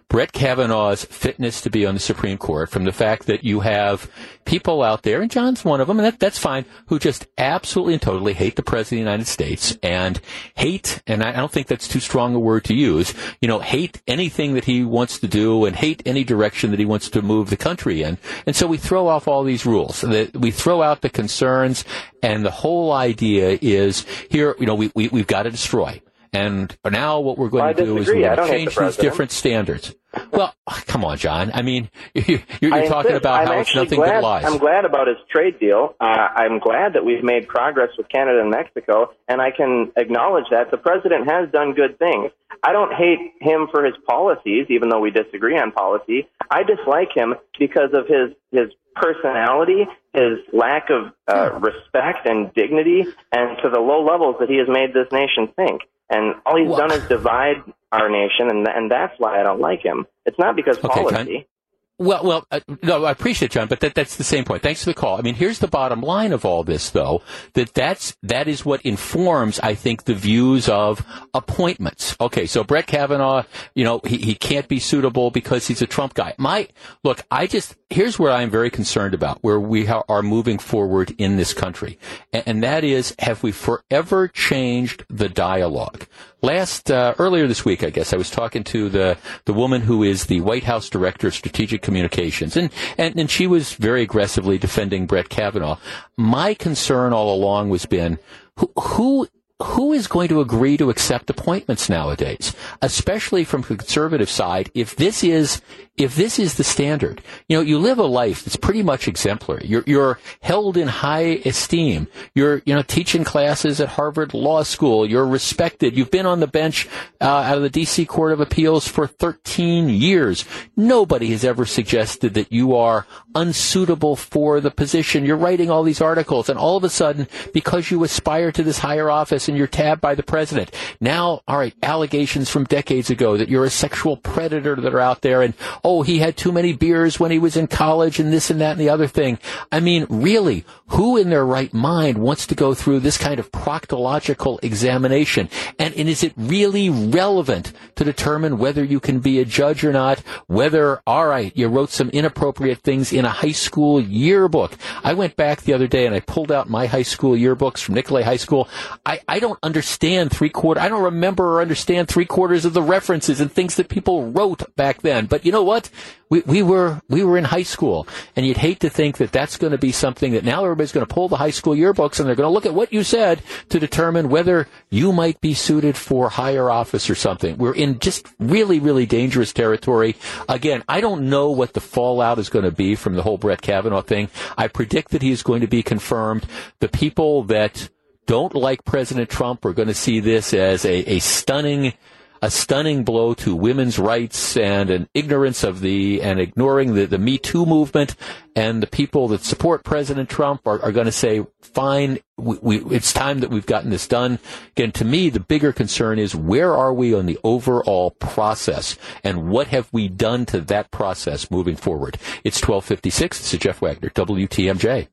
[0.07, 4.09] Brett Kavanaugh's fitness to be on the Supreme Court from the fact that you have
[4.45, 7.93] people out there, and John's one of them, and that, that's fine, who just absolutely
[7.93, 10.21] and totally hate the President of the United States and
[10.55, 13.59] hate, and I, I don't think that's too strong a word to use, you know,
[13.59, 17.21] hate anything that he wants to do and hate any direction that he wants to
[17.21, 18.17] move the country in.
[18.45, 20.01] And so we throw off all these rules.
[20.01, 21.83] That We throw out the concerns,
[22.21, 26.01] and the whole idea is here, you know, we, we, we've got to destroy.
[26.35, 29.95] And now what we're going to do is we're going to change these different standards.
[30.31, 30.53] Well,
[30.85, 31.51] come on, John.
[31.53, 34.45] I mean, you're, you're talking about I'm how it's nothing glad, but lies.
[34.45, 35.95] I'm glad about his trade deal.
[35.99, 40.45] Uh, I'm glad that we've made progress with Canada and Mexico, and I can acknowledge
[40.51, 42.31] that the president has done good things.
[42.61, 46.27] I don't hate him for his policies, even though we disagree on policy.
[46.49, 53.05] I dislike him because of his his personality, his lack of uh, respect and dignity,
[53.31, 55.81] and to the low levels that he has made this nation think.
[56.09, 59.81] And all he's done is divide our nation, and and that's why I don't like
[59.81, 60.05] him.
[60.25, 61.47] It's not because okay, policy.
[61.97, 64.61] Well, well, uh, no, I appreciate John, but that, that's the same point.
[64.61, 65.17] Thanks for the call.
[65.17, 67.21] I mean, here's the bottom line of all this, though,
[67.53, 72.17] that that's, that is what informs, I think, the views of appointments.
[72.19, 73.43] Okay, so Brett Kavanaugh,
[73.75, 76.33] you know, he, he can't be suitable because he's a Trump guy.
[76.37, 76.67] My,
[77.05, 81.15] look, I just, here's where I'm very concerned about where we ha- are moving forward
[81.17, 81.97] in this country.
[82.33, 86.07] And, and that is, have we forever changed the dialogue?
[86.41, 90.03] Last, uh, earlier this week, I guess, I was talking to the, the woman who
[90.03, 92.57] is the White House Director of Strategic communications.
[92.57, 95.77] And, and, and she was very aggressively defending Brett Kavanaugh.
[96.17, 98.19] My concern all along was been,
[98.57, 99.27] who, who
[99.61, 104.95] who is going to agree to accept appointments nowadays, especially from the conservative side, if
[104.95, 105.61] this is
[105.97, 109.65] if this is the standard, you know, you live a life that's pretty much exemplary.
[109.65, 112.07] You're, you're held in high esteem.
[112.33, 115.09] You're, you know, teaching classes at Harvard Law School.
[115.09, 115.95] You're respected.
[115.95, 116.89] You've been on the bench
[117.21, 118.05] uh, out of the D.C.
[118.07, 120.43] Court of Appeals for 13 years.
[120.75, 125.23] Nobody has ever suggested that you are unsuitable for the position.
[125.23, 128.79] You're writing all these articles, and all of a sudden, because you aspire to this
[128.79, 129.09] higher
[129.45, 133.49] office and you're tabbed by the president, now, all right, allegations from decades ago that
[133.49, 135.53] you're a sexual predator that are out there, and
[135.83, 138.71] oh, he had too many beers when he was in college and this and that
[138.71, 139.37] and the other thing.
[139.71, 143.51] I mean, really, who in their right mind wants to go through this kind of
[143.51, 145.49] proctological examination?
[145.79, 149.91] And, and is it really relevant to determine whether you can be a judge or
[149.91, 150.19] not?
[150.47, 154.73] Whether, all right, you wrote some inappropriate things in a high school yearbook.
[155.03, 157.95] I went back the other day and I pulled out my high school yearbooks from
[157.95, 158.67] Nicolet High School.
[159.05, 162.81] I, I don't understand three quarter, I don't remember or understand three quarters of the
[162.81, 165.27] references and things that people wrote back then.
[165.27, 165.75] But you know what?
[165.75, 165.89] what?
[166.27, 169.57] We, we were we were in high school, and you'd hate to think that that's
[169.57, 172.27] going to be something that now everybody's going to pull the high school yearbooks and
[172.27, 175.95] they're going to look at what you said to determine whether you might be suited
[175.95, 177.57] for higher office or something.
[177.57, 180.15] We're in just really really dangerous territory.
[180.49, 183.61] Again, I don't know what the fallout is going to be from the whole Brett
[183.61, 184.29] Kavanaugh thing.
[184.57, 186.47] I predict that he is going to be confirmed.
[186.79, 187.89] The people that
[188.25, 191.93] don't like President Trump are going to see this as a, a stunning
[192.41, 197.17] a stunning blow to women's rights and an ignorance of the and ignoring the, the
[197.17, 198.15] Me Too movement.
[198.55, 202.95] And the people that support President Trump are, are going to say, fine, we, we,
[202.95, 204.37] it's time that we've gotten this done.
[204.77, 209.49] Again, to me, the bigger concern is where are we on the overall process and
[209.49, 212.19] what have we done to that process moving forward?
[212.43, 213.39] It's 1256.
[213.39, 215.07] This is Jeff Wagner, WTMJ.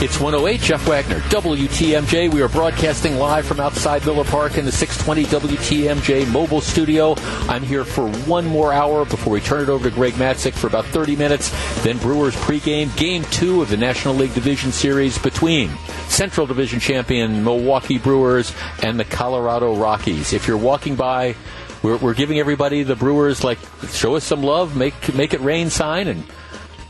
[0.00, 2.34] It's 108, Jeff Wagner, WTMJ.
[2.34, 7.14] We are broadcasting live from outside Miller Park in the 620 WTMJ mobile studio.
[7.48, 10.66] I'm here for one more hour before we turn it over to Greg Matzek for
[10.66, 11.50] about 30 minutes.
[11.84, 15.70] Then Brewers pregame, game two of the National League Division Series between
[16.08, 18.52] Central Division champion Milwaukee Brewers
[18.82, 20.32] and the Colorado Rockies.
[20.32, 21.36] If you're walking by,
[21.84, 23.58] we're, we're giving everybody the Brewers like
[23.90, 26.24] show us some love, make make it rain sign, and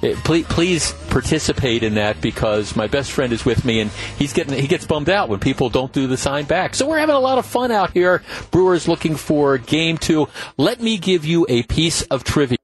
[0.05, 4.35] Uh, please, please participate in that because my best friend is with me and he's
[4.35, 6.75] getting he gets bummed out when people don't do the sign back.
[6.75, 8.23] So we're having a lot of fun out here.
[8.51, 10.29] Brewers looking for game two.
[10.59, 12.59] Let me give you a piece of trivia.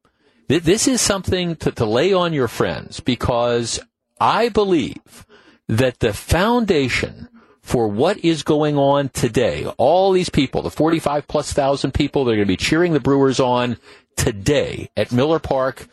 [0.49, 3.81] This is something to, to lay on your friends because
[4.21, 5.25] I believe
[5.69, 7.29] that the foundation
[7.63, 12.33] for what is going on today, all these people, the 45 plus thousand people that
[12.33, 13.77] are going to be cheering the Brewers on
[14.17, 15.87] today at Miller Park,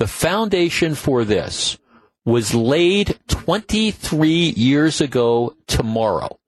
[0.00, 1.76] the foundation for this
[2.24, 6.38] was laid 23 years ago tomorrow.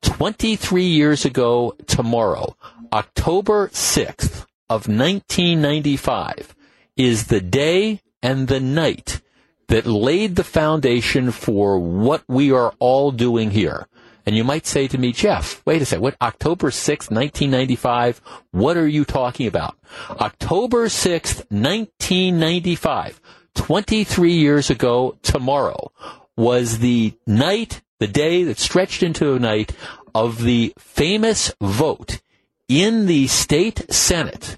[0.00, 2.56] 23 years ago tomorrow,
[2.94, 6.56] October 6th of 1995
[6.96, 9.20] is the day and the night
[9.68, 13.86] that laid the foundation for what we are all doing here.
[14.26, 18.20] And you might say to me, Jeff, wait a second, what, October 6th, 1995?
[18.52, 19.76] What are you talking about?
[20.10, 23.20] October 6th, 1995,
[23.54, 25.92] 23 years ago tomorrow,
[26.36, 29.72] was the night, the day that stretched into a night
[30.14, 32.20] of the famous vote
[32.68, 34.56] in the state Senate,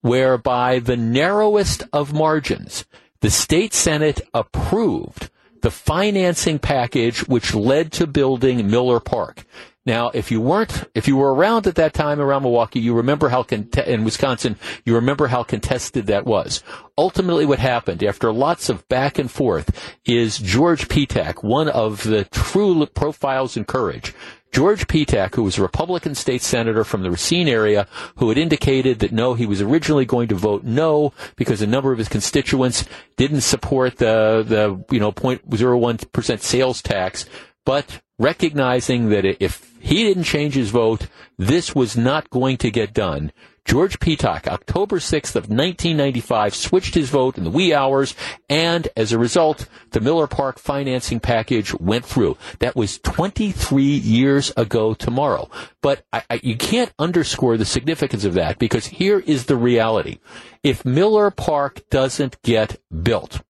[0.00, 2.86] whereby the narrowest of margins,
[3.20, 5.30] the state Senate approved
[5.64, 9.46] the financing package which led to building Miller Park.
[9.86, 13.28] Now, if you weren't, if you were around at that time around Milwaukee, you remember
[13.28, 16.62] how in Wisconsin, you remember how contested that was.
[16.96, 22.24] Ultimately, what happened after lots of back and forth is George Petak, one of the
[22.24, 24.14] true profiles in courage,
[24.54, 29.00] George Petak, who was a Republican state senator from the Racine area, who had indicated
[29.00, 32.84] that no, he was originally going to vote no because a number of his constituents
[33.16, 37.26] didn't support the, the, you know, 0.01% sales tax,
[37.64, 41.06] but recognizing that if he didn't change his vote,
[41.38, 43.32] this was not going to get done.
[43.64, 48.14] George Petak, October 6th of 1995, switched his vote in the wee hours,
[48.50, 52.36] and as a result, the Miller Park financing package went through.
[52.58, 55.48] That was 23 years ago tomorrow.
[55.80, 60.18] But I, I, you can't underscore the significance of that because here is the reality.
[60.62, 63.40] If Miller Park doesn't get built,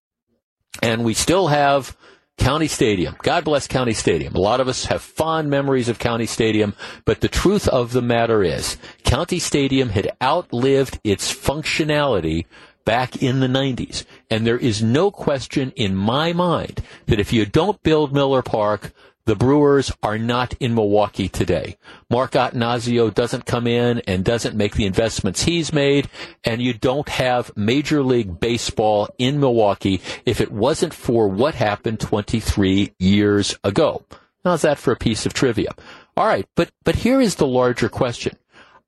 [0.81, 1.97] and we still have
[2.39, 3.17] County Stadium.
[3.23, 4.35] God bless County Stadium.
[4.35, 6.75] A lot of us have fond memories of County Stadium,
[7.05, 12.45] but the truth of the matter is, County Stadium had outlived its functionality
[12.85, 14.05] back in the 90s.
[14.31, 18.93] And there is no question in my mind that if you don't build Miller Park,
[19.27, 21.77] the Brewers are not in Milwaukee today.
[22.11, 26.09] Mark Attanasio doesn't come in and doesn't make the investments he's made,
[26.45, 32.01] and you don't have Major League Baseball in Milwaukee if it wasn't for what happened
[32.01, 34.05] 23 years ago.
[34.45, 35.75] How's that for a piece of trivia?
[36.17, 38.37] All right, but but here is the larger question.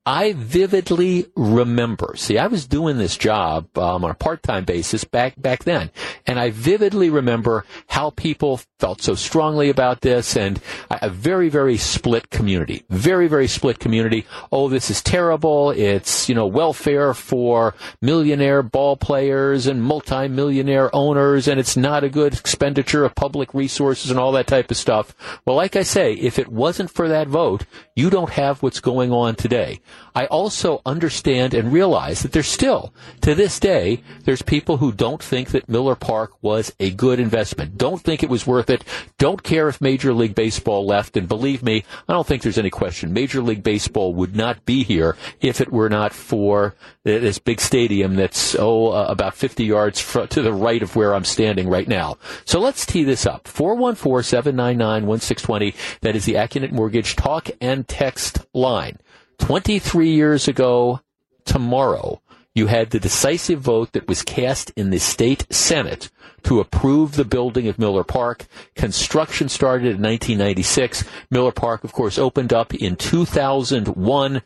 [0.07, 2.13] I vividly remember.
[2.15, 5.91] See, I was doing this job um, on a part-time basis back back then,
[6.25, 11.75] and I vividly remember how people felt so strongly about this, and a very very
[11.75, 14.25] split community, very very split community.
[14.49, 15.71] Oh, this is terrible.
[15.71, 22.09] It's you know welfare for millionaire ball players and multi-millionaire owners, and it's not a
[22.09, 25.13] good expenditure of public resources and all that type of stuff.
[25.45, 29.11] Well, like I say, if it wasn't for that vote, you don't have what's going
[29.11, 29.81] on today.
[30.15, 35.21] I also understand and realize that there's still, to this day, there's people who don't
[35.21, 38.83] think that Miller Park was a good investment, don't think it was worth it,
[39.19, 42.71] don't care if Major League Baseball left, and believe me, I don't think there's any
[42.71, 43.13] question.
[43.13, 48.15] Major League Baseball would not be here if it were not for this big stadium
[48.15, 51.87] that's, oh, uh, about 50 yards fr- to the right of where I'm standing right
[51.87, 52.17] now.
[52.45, 53.45] So let's tee this up.
[53.45, 55.75] 414-799-1620.
[56.01, 58.97] That is the Accunet Mortgage talk and text line.
[59.39, 61.01] 23 years ago
[61.45, 62.21] tomorrow,
[62.53, 66.09] you had the decisive vote that was cast in the state Senate
[66.43, 68.47] to approve the building of Miller Park.
[68.75, 71.03] Construction started in 1996.
[71.29, 74.41] Miller Park, of course, opened up in 2001.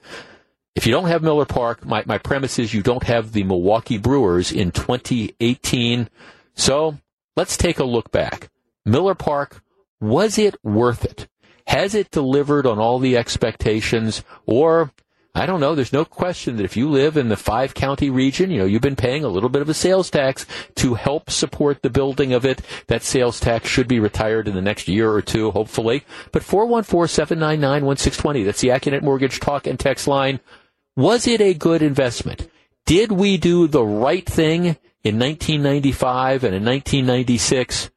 [0.75, 3.97] If you don't have Miller Park, my, my premise is you don't have the Milwaukee
[3.97, 6.09] Brewers in 2018.
[6.53, 6.97] So
[7.35, 8.49] let's take a look back.
[8.85, 9.61] Miller Park,
[9.99, 11.27] was it worth it?
[11.71, 14.25] Has it delivered on all the expectations?
[14.45, 14.91] Or,
[15.33, 18.51] I don't know, there's no question that if you live in the five county region,
[18.51, 20.45] you know, you've been paying a little bit of a sales tax
[20.75, 22.61] to help support the building of it.
[22.87, 26.03] That sales tax should be retired in the next year or two, hopefully.
[26.33, 30.41] But 414-799-1620, that's the Accunet Mortgage talk and text line.
[30.97, 32.51] Was it a good investment?
[32.85, 37.91] Did we do the right thing in 1995 and in 1996?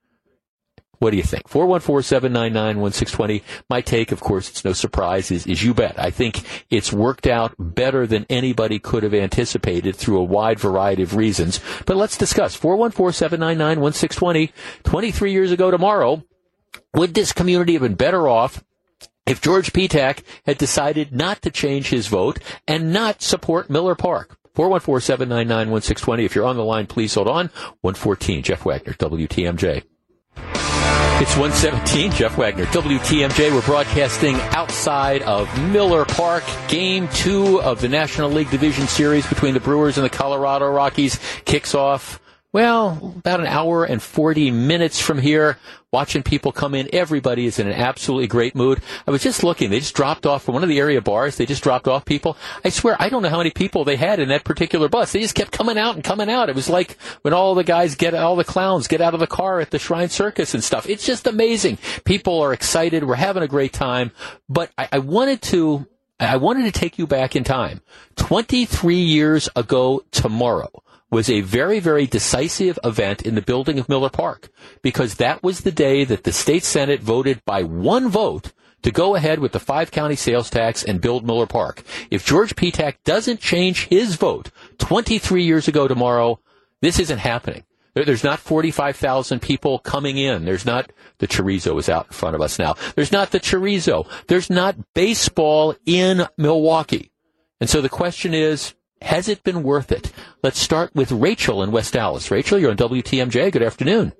[0.98, 1.48] What do you think?
[1.48, 3.42] 414-799-1620.
[3.68, 5.98] My take, of course, it's no surprise, is, is you bet.
[5.98, 11.02] I think it's worked out better than anybody could have anticipated through a wide variety
[11.02, 11.60] of reasons.
[11.86, 12.58] But let's discuss.
[12.58, 14.52] 414-799-1620.
[14.84, 16.24] 23 years ago tomorrow,
[16.94, 18.64] would this community have been better off
[19.26, 22.38] if George Petak had decided not to change his vote
[22.68, 24.38] and not support Miller Park?
[24.54, 26.24] 414-799-1620.
[26.24, 27.50] If you're on the line, please hold on.
[27.80, 29.82] 114, Jeff Wagner, WTMJ.
[31.20, 33.52] It's 117, Jeff Wagner, WTMJ.
[33.52, 36.44] We're broadcasting outside of Miller Park.
[36.68, 41.18] Game two of the National League Division Series between the Brewers and the Colorado Rockies
[41.44, 42.20] kicks off
[42.54, 45.58] well, about an hour and 40 minutes from here,
[45.92, 46.88] watching people come in.
[46.92, 48.80] Everybody is in an absolutely great mood.
[49.08, 49.70] I was just looking.
[49.70, 51.34] They just dropped off from one of the area bars.
[51.34, 52.36] They just dropped off people.
[52.64, 55.10] I swear, I don't know how many people they had in that particular bus.
[55.10, 56.48] They just kept coming out and coming out.
[56.48, 59.26] It was like when all the guys get, all the clowns get out of the
[59.26, 60.88] car at the Shrine Circus and stuff.
[60.88, 61.78] It's just amazing.
[62.04, 63.02] People are excited.
[63.02, 64.12] We're having a great time.
[64.48, 65.88] But I, I wanted to,
[66.20, 67.80] I wanted to take you back in time.
[68.14, 70.83] 23 years ago tomorrow
[71.14, 74.48] was a very, very decisive event in the building of Miller Park
[74.82, 78.52] because that was the day that the state Senate voted by one vote
[78.82, 81.84] to go ahead with the five county sales tax and build Miller Park.
[82.10, 86.40] If George Petak doesn't change his vote 23 years ago tomorrow,
[86.80, 87.62] this isn't happening.
[87.94, 90.44] there's not 45,000 people coming in.
[90.44, 92.74] There's not, the chorizo is out in front of us now.
[92.96, 94.08] There's not the chorizo.
[94.26, 97.12] There's not baseball in Milwaukee.
[97.60, 98.74] And so the question is,
[99.04, 100.12] has it been worth it?
[100.42, 102.30] Let's start with Rachel in West Allis.
[102.30, 103.52] Rachel, you're on WTMJ.
[103.52, 104.12] Good afternoon.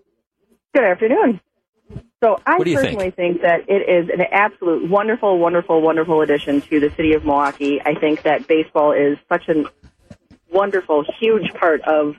[0.75, 1.41] Good afternoon.
[2.23, 3.15] So I personally think?
[3.17, 3.43] think?
[3.43, 7.81] that it is an absolute wonderful, wonderful, wonderful addition to the city of Milwaukee.
[7.85, 9.65] I think that baseball is such a
[10.51, 12.15] wonderful, huge part of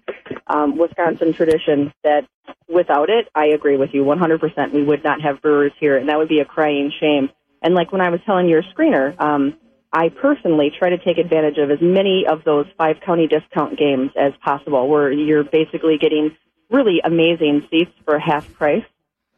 [0.48, 2.28] um, Wisconsin tradition that
[2.68, 4.74] without it, I agree with you 100%.
[4.74, 7.30] We would not have Brewers here, and that would be a crying shame.
[7.62, 9.58] And like when I was telling your screener, um,
[9.96, 14.12] I personally try to take advantage of as many of those five county discount games
[14.20, 16.36] as possible, where you're basically getting
[16.70, 18.84] really amazing seats for half price.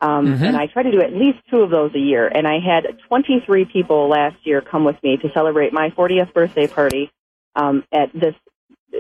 [0.01, 0.43] Um, mm-hmm.
[0.43, 2.28] And I try to do at least two of those a year.
[2.28, 6.66] And I had 23 people last year come with me to celebrate my 40th birthday
[6.66, 7.12] party
[7.55, 8.34] um, at this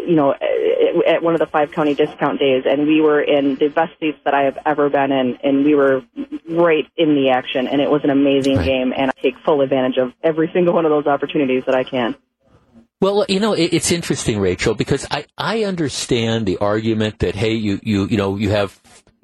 [0.05, 3.69] you know, at one of the five county discount days, and we were in the
[3.69, 6.03] best seats that I have ever been in, and we were
[6.49, 8.65] right in the action, and it was an amazing right.
[8.65, 11.83] game, and I take full advantage of every single one of those opportunities that I
[11.83, 12.15] can.
[12.99, 17.79] Well, you know, it's interesting, Rachel, because I, I understand the argument that, hey, you,
[17.83, 18.81] you, you know, you have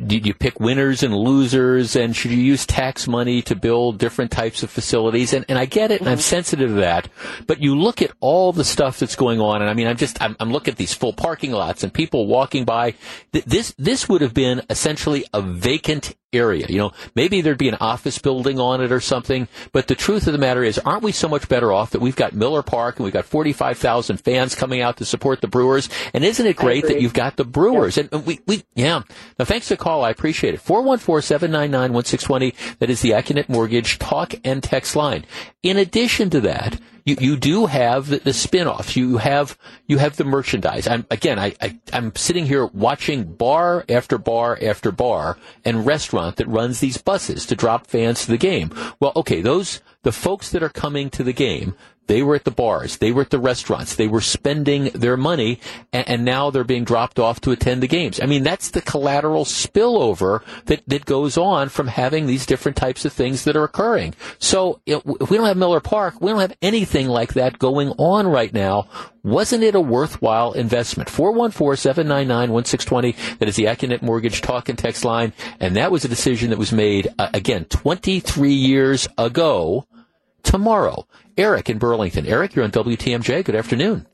[0.07, 4.31] did you pick winners and losers and should you use tax money to build different
[4.31, 6.21] types of facilities and, and i get it and i'm mm-hmm.
[6.21, 7.09] sensitive to that
[7.47, 10.21] but you look at all the stuff that's going on and i mean i'm just
[10.21, 12.95] i'm, I'm looking at these full parking lots and people walking by
[13.31, 16.65] this this would have been essentially a vacant area.
[16.69, 19.47] You know, maybe there'd be an office building on it or something.
[19.71, 22.15] But the truth of the matter is, aren't we so much better off that we've
[22.15, 25.89] got Miller Park and we've got 45,000 fans coming out to support the Brewers?
[26.13, 27.97] And isn't it great that you've got the Brewers?
[27.97, 29.01] And we, we, yeah.
[29.39, 30.03] Now, thanks for the call.
[30.03, 30.63] I appreciate it.
[30.63, 32.77] 414-799-1620.
[32.79, 35.25] That is the Accunet Mortgage talk and text line.
[35.61, 38.95] In addition to that, you, you do have the, the spin-offs.
[38.95, 40.87] You have, you have the merchandise.
[40.87, 46.37] I'm, again, I, I, I'm sitting here watching bar after bar after bar and restaurant
[46.37, 48.71] that runs these buses to drop fans to the game.
[48.99, 51.75] Well, okay, those, the folks that are coming to the game,
[52.07, 52.97] they were at the bars.
[52.97, 53.95] They were at the restaurants.
[53.95, 55.59] They were spending their money,
[55.91, 58.19] and, and, now they're being dropped off to attend the games.
[58.21, 63.05] I mean, that's the collateral spillover that, that goes on from having these different types
[63.05, 64.15] of things that are occurring.
[64.39, 68.27] So if we don't have Miller Park, we don't have anything like that going on
[68.27, 68.87] right now.
[69.23, 71.09] Wasn't it a worthwhile investment?
[71.09, 73.37] 414-799-1620.
[73.39, 75.31] That is the Accunet Mortgage talk and text line.
[75.59, 79.87] And that was a decision that was made, uh, again, 23 years ago
[80.43, 81.07] tomorrow.
[81.37, 82.27] Eric in Burlington.
[82.27, 83.43] Eric, you're on WTMJ.
[83.43, 84.05] Good afternoon.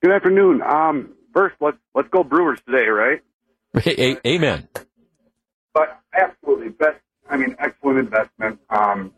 [0.00, 0.62] Good afternoon.
[0.62, 3.22] Um, first, let's let's go Brewers today, right?
[3.86, 4.68] A- amen.
[5.74, 6.96] But absolutely, best.
[7.28, 8.60] I mean, excellent investment.
[8.70, 9.12] Um,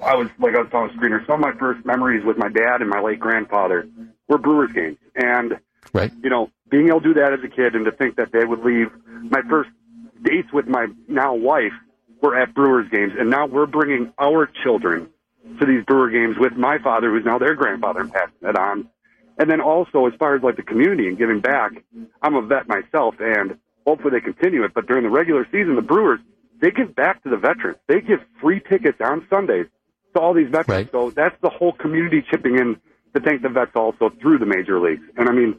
[0.00, 1.26] I was like I was telling the screener.
[1.26, 3.88] Some of my first memories with my dad and my late grandfather
[4.28, 5.58] were Brewers games, and
[5.92, 6.12] right.
[6.22, 8.44] you know, being able to do that as a kid, and to think that they
[8.44, 8.88] would leave
[9.22, 9.70] my first
[10.22, 11.72] dates with my now wife
[12.22, 15.08] were at Brewers games, and now we're bringing our children
[15.60, 18.88] to these Brewer games with my father, who's now their grandfather, and passing it on.
[19.38, 21.72] And then also, as far as like the community and giving back,
[22.22, 24.74] I'm a vet myself, and hopefully they continue it.
[24.74, 26.20] But during the regular season, the Brewers
[26.60, 27.78] they give back to the veterans.
[27.86, 29.66] They give free tickets on Sundays
[30.14, 30.68] to all these veterans.
[30.68, 30.92] Right.
[30.92, 32.76] So that's the whole community chipping in
[33.14, 35.02] to thank the vets also through the major leagues.
[35.16, 35.58] And I mean,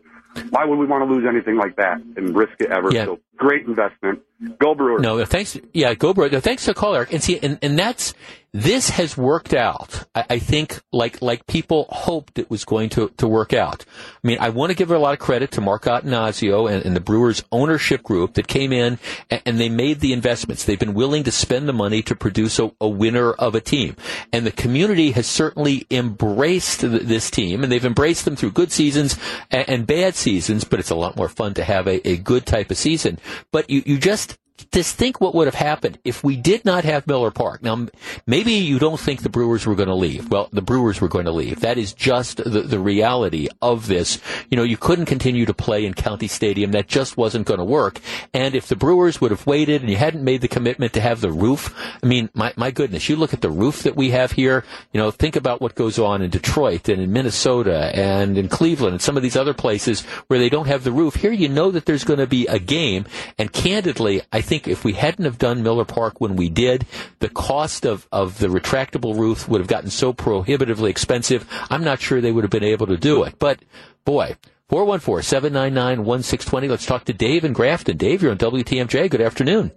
[0.49, 2.91] why would we want to lose anything like that and risk it ever?
[2.91, 3.05] Yeah.
[3.05, 4.19] So great investment.
[4.59, 5.01] Go Brewers.
[5.01, 5.57] No, thanks.
[5.73, 6.31] Yeah, go Brewers.
[6.41, 7.13] Thanks for the call, Eric.
[7.13, 8.13] And see, and, and that's
[8.51, 10.05] this has worked out.
[10.15, 13.85] I, I, think like like people hoped it was going to, to work out.
[14.23, 16.95] I mean, I want to give a lot of credit to Mark Attanasio and, and
[16.95, 18.97] the Brewers ownership group that came in
[19.29, 20.63] and, and, they made the investments.
[20.63, 23.95] They've been willing to spend the money to produce a, a winner of a team,
[24.33, 29.17] and the community has certainly embraced this team, and they've embraced them through good seasons
[29.51, 30.63] and, and bad seasons.
[30.63, 33.19] But it's a lot more fun to have a, a good type of season.
[33.51, 34.37] But you you just
[34.71, 37.63] just think what would have happened if we did not have Miller Park.
[37.63, 37.87] Now,
[38.25, 40.29] maybe you don't think the Brewers were going to leave.
[40.29, 41.61] Well, the Brewers were going to leave.
[41.61, 44.19] That is just the, the reality of this.
[44.49, 46.71] You know, you couldn't continue to play in County Stadium.
[46.71, 47.99] That just wasn't going to work.
[48.33, 51.21] And if the Brewers would have waited and you hadn't made the commitment to have
[51.21, 54.31] the roof, I mean, my, my goodness, you look at the roof that we have
[54.31, 58.49] here, you know, think about what goes on in Detroit and in Minnesota and in
[58.49, 61.15] Cleveland and some of these other places where they don't have the roof.
[61.15, 63.05] Here you know that there's going to be a game.
[63.37, 66.87] And candidly, I think if we hadn't have done Miller Park when we did,
[67.19, 71.47] the cost of, of the retractable roof would have gotten so prohibitively expensive.
[71.69, 73.37] I'm not sure they would have been able to do it.
[73.37, 73.59] But
[74.05, 74.35] boy,
[74.71, 76.67] 414-799-1620.
[76.69, 77.95] Let's talk to Dave in Grafton.
[77.95, 79.11] Dave, you're on WTMJ.
[79.11, 79.71] Good afternoon.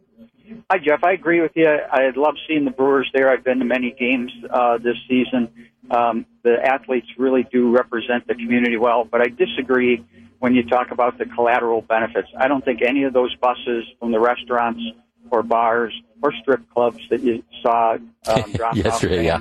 [0.71, 1.05] Hi, Jeff.
[1.05, 1.67] I agree with you.
[1.67, 3.31] I love seeing the Brewers there.
[3.31, 5.69] I've been to many games uh, this season.
[5.91, 10.05] Um, the athletes really do represent the community well, but I disagree
[10.43, 12.27] when you talk about the collateral benefits.
[12.37, 14.83] I don't think any of those buses from the restaurants
[15.31, 19.41] or bars or strip clubs that you saw um, drop yesterday, yeah.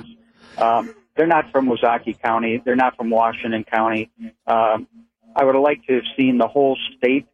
[0.58, 2.62] Um, they're not from Ozaukee County.
[2.64, 4.12] They're not from Washington County.
[4.46, 4.86] Um,
[5.34, 7.26] I would have liked to have seen the whole state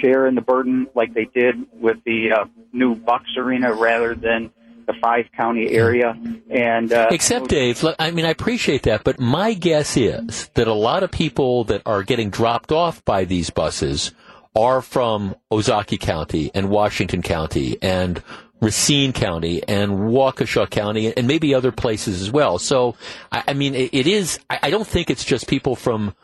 [0.00, 4.50] share in the burden like they did with the uh, new Bucks Arena rather than
[4.86, 6.16] the five county area.
[6.50, 10.74] And uh, except Dave, I mean, I appreciate that, but my guess is that a
[10.74, 14.12] lot of people that are getting dropped off by these buses
[14.54, 18.22] are from Ozaukee County and Washington County and
[18.60, 22.58] Racine County and Waukesha County and maybe other places as well.
[22.58, 22.94] So,
[23.32, 24.38] I, I mean, it, it is.
[24.48, 26.14] I, I don't think it's just people from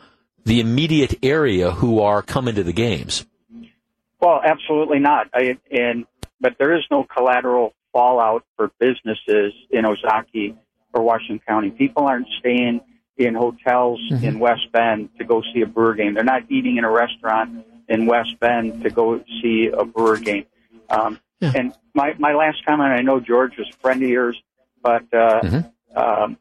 [0.45, 3.25] the immediate area who are coming to the games.
[4.21, 5.27] Well, absolutely not.
[5.33, 6.05] I, and
[6.39, 10.55] but there is no collateral fallout for businesses in Ozaukee
[10.93, 11.69] or Washington County.
[11.69, 12.79] People aren't staying
[13.17, 14.23] in hotels mm-hmm.
[14.23, 16.13] in West Bend to go see a Brewer game.
[16.13, 20.45] They're not eating in a restaurant in West Bend to go see a Brewer game.
[20.89, 21.51] Um, yeah.
[21.57, 24.41] And my, my last comment, I know George was a friend of yours,
[24.81, 25.97] but, uh, mm-hmm.
[25.97, 26.37] um,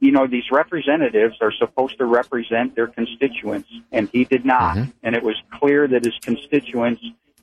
[0.00, 4.76] you know, these representatives are supposed to represent their constituents, and he did not.
[4.76, 4.90] Mm-hmm.
[5.04, 7.02] And it was clear that his constituents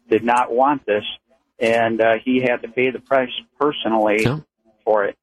[0.09, 1.05] did not want this,
[1.59, 4.39] and uh, he had to pay the price personally yeah.
[4.83, 5.17] for it.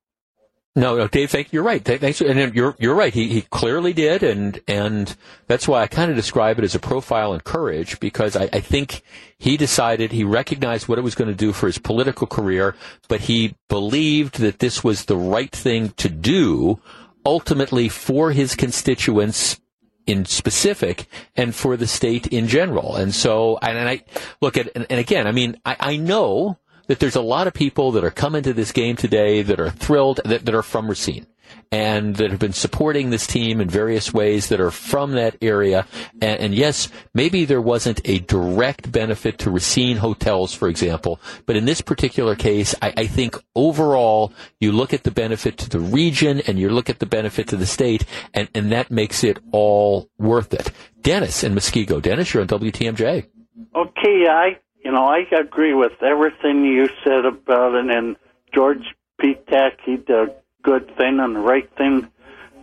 [0.76, 1.58] No, no, Dave, thank you.
[1.58, 1.84] You're right.
[1.84, 3.14] Thanks, and you're you're right.
[3.14, 5.16] He he clearly did, and and
[5.46, 8.58] that's why I kind of describe it as a profile in courage because I, I
[8.58, 9.02] think
[9.38, 12.74] he decided he recognized what it was going to do for his political career,
[13.06, 16.80] but he believed that this was the right thing to do,
[17.24, 19.60] ultimately for his constituents
[20.06, 22.96] in specific and for the state in general.
[22.96, 24.02] And so, and, I
[24.40, 27.54] look at, and, and again, I mean, I, I know that there's a lot of
[27.54, 30.88] people that are coming to this game today that are thrilled that, that are from
[30.88, 31.26] Racine
[31.70, 35.86] and that have been supporting this team in various ways that are from that area.
[36.20, 41.56] And, and, yes, maybe there wasn't a direct benefit to Racine hotels, for example, but
[41.56, 45.80] in this particular case, I, I think overall you look at the benefit to the
[45.80, 49.38] region and you look at the benefit to the state, and, and that makes it
[49.52, 50.70] all worth it.
[51.02, 52.00] Dennis in Muskego.
[52.00, 53.26] Dennis, you're on WTMJ.
[53.74, 57.90] Okay, I you know, I agree with everything you said about it.
[57.90, 58.16] And
[58.54, 60.34] George Petak, he did
[60.64, 62.08] good thing and the right thing,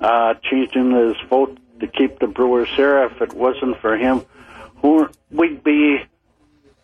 [0.02, 3.04] uh, changing his vote to keep the Brewers here.
[3.06, 4.26] If it wasn't for him,
[5.30, 6.00] we'd be,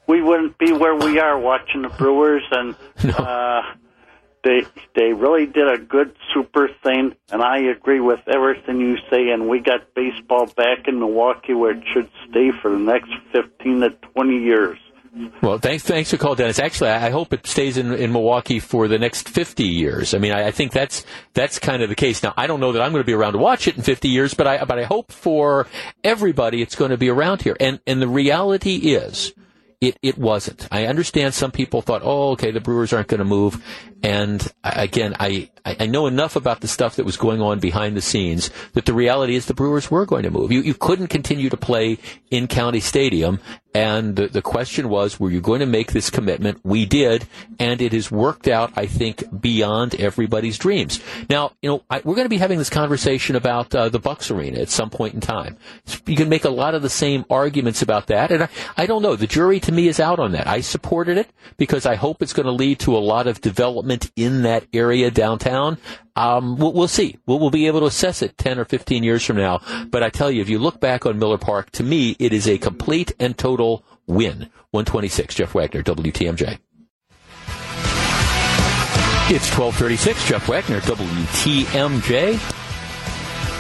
[0.07, 2.43] we wouldn't be where we are watching the Brewers.
[2.51, 3.11] And no.
[3.11, 3.63] uh,
[4.43, 4.61] they
[4.95, 7.15] they really did a good super thing.
[7.30, 9.30] And I agree with everything you say.
[9.30, 13.82] And we got baseball back in Milwaukee where it should stay for the next fifteen
[13.82, 14.78] to twenty years.
[15.41, 16.59] Well, thanks, thanks for calling, Dennis.
[16.59, 20.13] Actually, I hope it stays in, in Milwaukee for the next 50 years.
[20.13, 22.24] I mean, I, I, think that's, that's kind of the case.
[22.24, 24.09] Now, I don't know that I'm going to be around to watch it in 50
[24.09, 25.68] years, but I, but I hope for
[26.03, 27.55] everybody it's going to be around here.
[27.59, 29.34] And, and the reality is,
[29.80, 30.68] it, it wasn't.
[30.72, 33.63] I understand some people thought, oh, okay, the Brewers aren't going to move.
[34.08, 38.01] And again, I, I know enough about the stuff that was going on behind the
[38.01, 40.49] scenes that the reality is the Brewers were going to move.
[40.49, 41.97] You, you couldn't continue to play
[42.32, 43.41] in County Stadium.
[43.74, 46.62] And the, the question was, were you going to make this commitment?
[46.64, 47.28] We did.
[47.60, 51.01] And it has worked out, I think, beyond everybody's dreams.
[51.30, 54.32] Now, you know, I, we're going to be having this conversation about uh, the Bucks
[54.32, 55.58] Arena at some point in time.
[56.05, 58.32] You can make a lot of the same arguments about that.
[58.32, 59.18] And I, I don't know.
[59.18, 60.47] The jury to me is out on that.
[60.47, 63.97] I supported it because I hope it's going to lead to a lot of development
[64.16, 65.78] in that area downtown.
[66.16, 67.18] Um, we'll, we'll, see.
[67.26, 69.62] We'll, we'll, be able to assess it 10 or 15 years from now.
[69.89, 72.48] But I tell you, if you look back on Miller Park, to me, it is
[72.48, 74.50] a complete and total win.
[74.72, 76.60] 126, Jeff Wagner, WTMJ.
[79.30, 82.39] It's 1236, Jeff Wagner, WTMJ.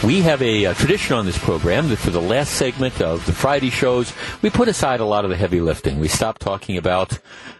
[0.03, 3.33] We have a, a, tradition on this program that for the last segment of the
[3.33, 5.99] Friday shows, we put aside a lot of the heavy lifting.
[5.99, 7.19] We stop talking about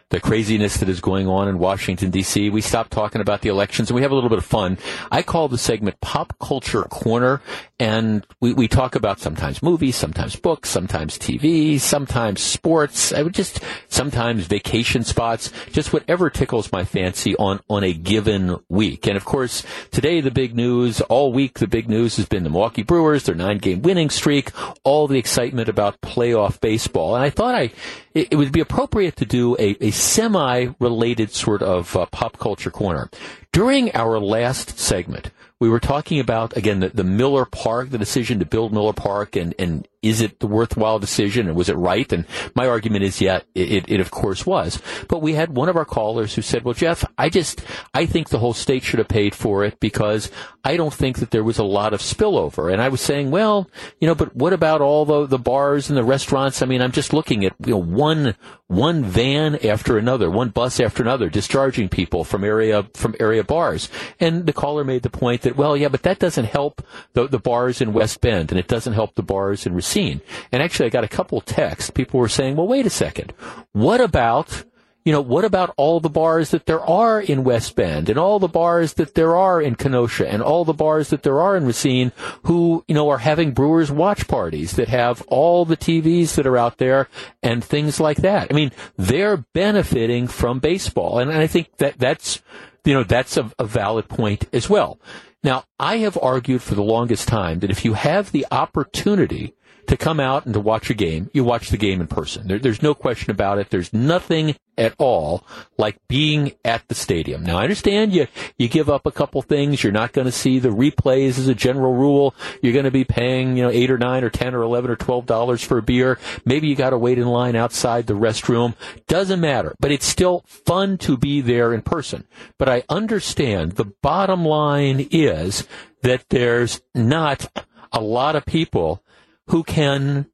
[0.10, 2.50] the craziness that is going on in Washington, D.C.
[2.50, 4.78] We stop talking about the elections and we have a little bit of fun.
[5.12, 7.42] I call the segment Pop Culture Corner,
[7.78, 13.12] and we, we talk about sometimes movies, sometimes books, sometimes TV, sometimes sports.
[13.12, 18.58] I would just sometimes vacation spots, just whatever tickles my fancy on, on a given
[18.70, 19.08] week.
[19.08, 22.50] And of course, today the big news, all week the big news has been the
[22.50, 24.52] Milwaukee Brewers, their nine game winning streak,
[24.86, 27.16] all the excitement about playoff baseball.
[27.16, 27.72] And I thought I,
[28.18, 32.72] it, it would be appropriate to do a, a semi-related sort of uh, pop culture
[32.72, 33.10] corner.
[33.58, 38.38] During our last segment, we were talking about again the, the, Miller Park, the decision
[38.38, 42.12] to build Miller Park, and and is it the worthwhile decision and was it right?
[42.14, 44.80] And my argument is, yeah, it, it of course was.
[45.10, 47.62] But we had one of our callers who said, well, Jeff, I just,
[47.94, 50.30] I think the whole state should have paid for it because
[50.64, 52.72] I don't think that there was a lot of spillover.
[52.72, 55.98] And I was saying, well, you know, but what about all the, the bars and
[55.98, 56.62] the restaurants?
[56.62, 58.36] I mean, I'm just looking at, you know, one,
[58.68, 63.90] one van after another, one bus after another, discharging people from area, from area bars.
[64.20, 67.40] And the caller made the point that, well, yeah, but that doesn't help the, the
[67.40, 70.22] bars in West Bend and it doesn't help the bars in Racine.
[70.52, 71.90] And actually, I got a couple texts.
[71.90, 73.34] People were saying, well, wait a second.
[73.72, 74.66] What about,
[75.08, 78.40] you know, what about all the bars that there are in West Bend and all
[78.40, 81.66] the bars that there are in Kenosha and all the bars that there are in
[81.66, 82.12] Racine
[82.44, 86.58] who, you know, are having Brewers watch parties that have all the TVs that are
[86.58, 87.08] out there
[87.42, 88.50] and things like that.
[88.52, 91.20] I mean, they're benefiting from baseball.
[91.20, 92.42] And I think that that's,
[92.84, 95.00] you know, that's a, a valid point as well.
[95.42, 99.56] Now, I have argued for the longest time that if you have the opportunity
[99.88, 102.48] to come out and to watch a game, you watch the game in person.
[102.48, 103.70] There, there's no question about it.
[103.70, 105.44] There's nothing at all
[105.78, 107.44] like being at the stadium.
[107.44, 108.28] Now, I understand you,
[108.58, 109.84] you give up a couple things.
[109.84, 112.36] You're not going to see the replays as a general rule.
[112.62, 114.96] You're going to be paying, you know, eight or nine or ten or eleven or
[114.96, 116.20] twelve dollars for a beer.
[116.46, 118.76] Maybe you got to wait in line outside the restroom.
[119.08, 122.26] Doesn't matter, but it's still fun to be there in person.
[122.60, 125.68] But I understand the bottom line is
[126.04, 127.50] that there's not
[127.92, 129.02] a lot of people
[129.48, 130.28] who can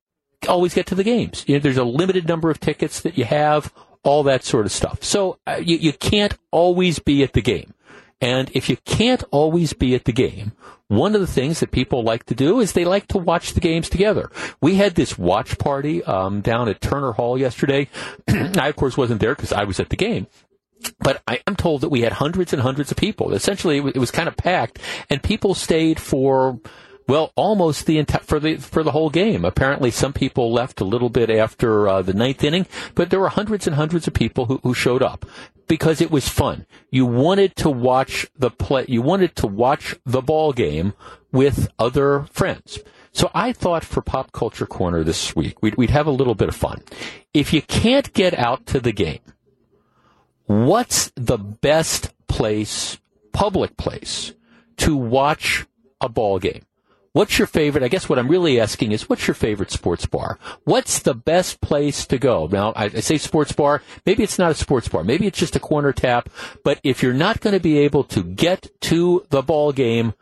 [0.47, 1.43] always get to the games.
[1.47, 4.71] You know, there's a limited number of tickets that you have all that sort of
[4.71, 5.03] stuff.
[5.03, 7.73] So uh, you, you can't always be at the game.
[8.21, 10.53] And if you can't always be at the game,
[10.87, 13.59] one of the things that people like to do is they like to watch the
[13.59, 14.31] games together.
[14.61, 17.89] We had this watch party um, down at Turner Hall yesterday.
[18.27, 20.27] I, of course, wasn't there because I was at the game.
[20.99, 23.33] But I am told that we had hundreds and hundreds of people.
[23.33, 26.59] Essentially, it was kind of packed, and people stayed for
[27.07, 29.43] well, almost the entire for the for the whole game.
[29.45, 33.29] Apparently, some people left a little bit after uh, the ninth inning, but there were
[33.29, 35.25] hundreds and hundreds of people who, who showed up
[35.67, 36.65] because it was fun.
[36.91, 38.85] You wanted to watch the play.
[38.87, 40.93] You wanted to watch the ball game
[41.31, 42.79] with other friends.
[43.11, 46.49] So I thought for Pop Culture Corner this week, we'd, we'd have a little bit
[46.49, 46.83] of fun.
[47.33, 49.19] If you can't get out to the game,
[50.45, 52.97] what's the best place,
[53.31, 54.33] public place,
[54.77, 55.65] to watch
[56.01, 56.63] a ball game?
[57.13, 57.83] What's your favorite?
[57.83, 60.39] I guess what I'm really asking is, what's your favorite sports bar?
[60.63, 62.49] What's the best place to go?
[62.51, 63.83] Now, I, I, say sports bar.
[64.03, 65.03] Maybe it's not a sports bar.
[65.03, 66.27] Maybe it's just a corner tap.
[66.63, 70.15] But if you're not going to be able to get to the ball game,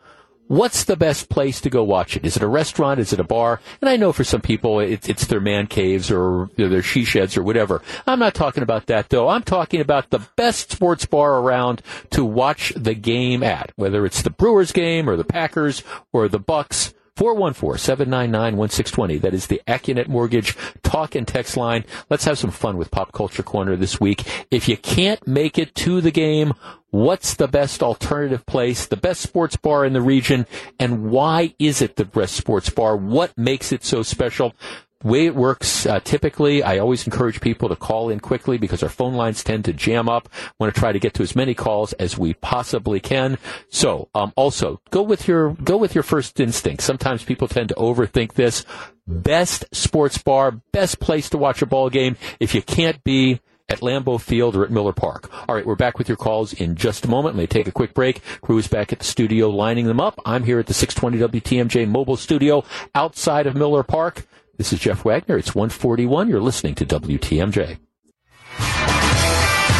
[0.52, 2.26] what's the best place to go watch it?
[2.26, 3.00] Is it a restaurant?
[3.00, 3.58] Is it a bar?
[3.80, 7.38] And I know for some people it, it's their man caves or their she sheds
[7.38, 7.80] or whatever.
[8.06, 9.28] I'm not talking about that though.
[9.28, 11.80] I'm talking about the best sports bar around
[12.10, 15.82] to watch the game at, whether it's the Brewers game or the Packers
[16.12, 19.20] or the Bucks 414-799-1620.
[19.20, 21.84] That is the Accunet Mortgage talk and text line.
[22.08, 24.24] Let's have some fun with Pop Culture Corner this week.
[24.50, 26.54] If you can't make it to the game,
[26.90, 30.46] what's the best alternative place, the best sports bar in the region,
[30.78, 32.96] and why is it the best sports bar?
[32.96, 34.54] What makes it so special?
[35.02, 38.88] Way it works uh, typically, I always encourage people to call in quickly because our
[38.88, 40.28] phone lines tend to jam up.
[40.58, 43.38] Want to try to get to as many calls as we possibly can.
[43.68, 46.82] So, um, also go with your go with your first instinct.
[46.82, 48.64] Sometimes people tend to overthink this.
[49.06, 52.16] Best sports bar, best place to watch a ball game.
[52.38, 55.30] If you can't be at Lambeau Field or at Miller Park.
[55.48, 57.36] All right, we're back with your calls in just a moment.
[57.36, 58.20] Let me take a quick break.
[58.42, 60.20] Crew is back at the studio lining them up.
[60.26, 64.26] I'm here at the 620 WTMJ mobile studio outside of Miller Park.
[64.62, 65.36] This is Jeff Wagner.
[65.36, 66.28] It's 141.
[66.28, 67.78] You're listening to WTMJ.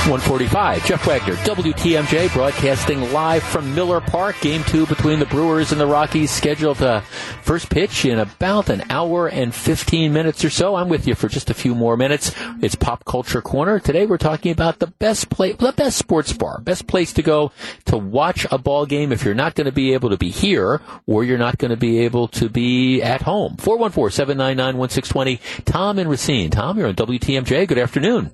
[0.02, 0.84] 145.
[0.84, 4.34] Jeff Wagner, WTMJ, broadcasting live from Miller Park.
[4.40, 7.02] Game two between the Brewers and the Rockies, scheduled to
[7.42, 10.74] first pitch in about an hour and 15 minutes or so.
[10.74, 12.34] I'm with you for just a few more minutes.
[12.60, 13.78] It's Pop Culture Corner.
[13.78, 17.52] Today we're talking about the best play, the best sports bar, best place to go
[17.84, 20.80] to watch a ball game if you're not going to be able to be here
[21.06, 23.56] or you're not going to be able to be at home.
[23.58, 25.64] 414-799-1620.
[25.64, 26.50] Tom and Racine.
[26.50, 27.68] Tom, you're on WTMJ.
[27.68, 28.32] Good afternoon.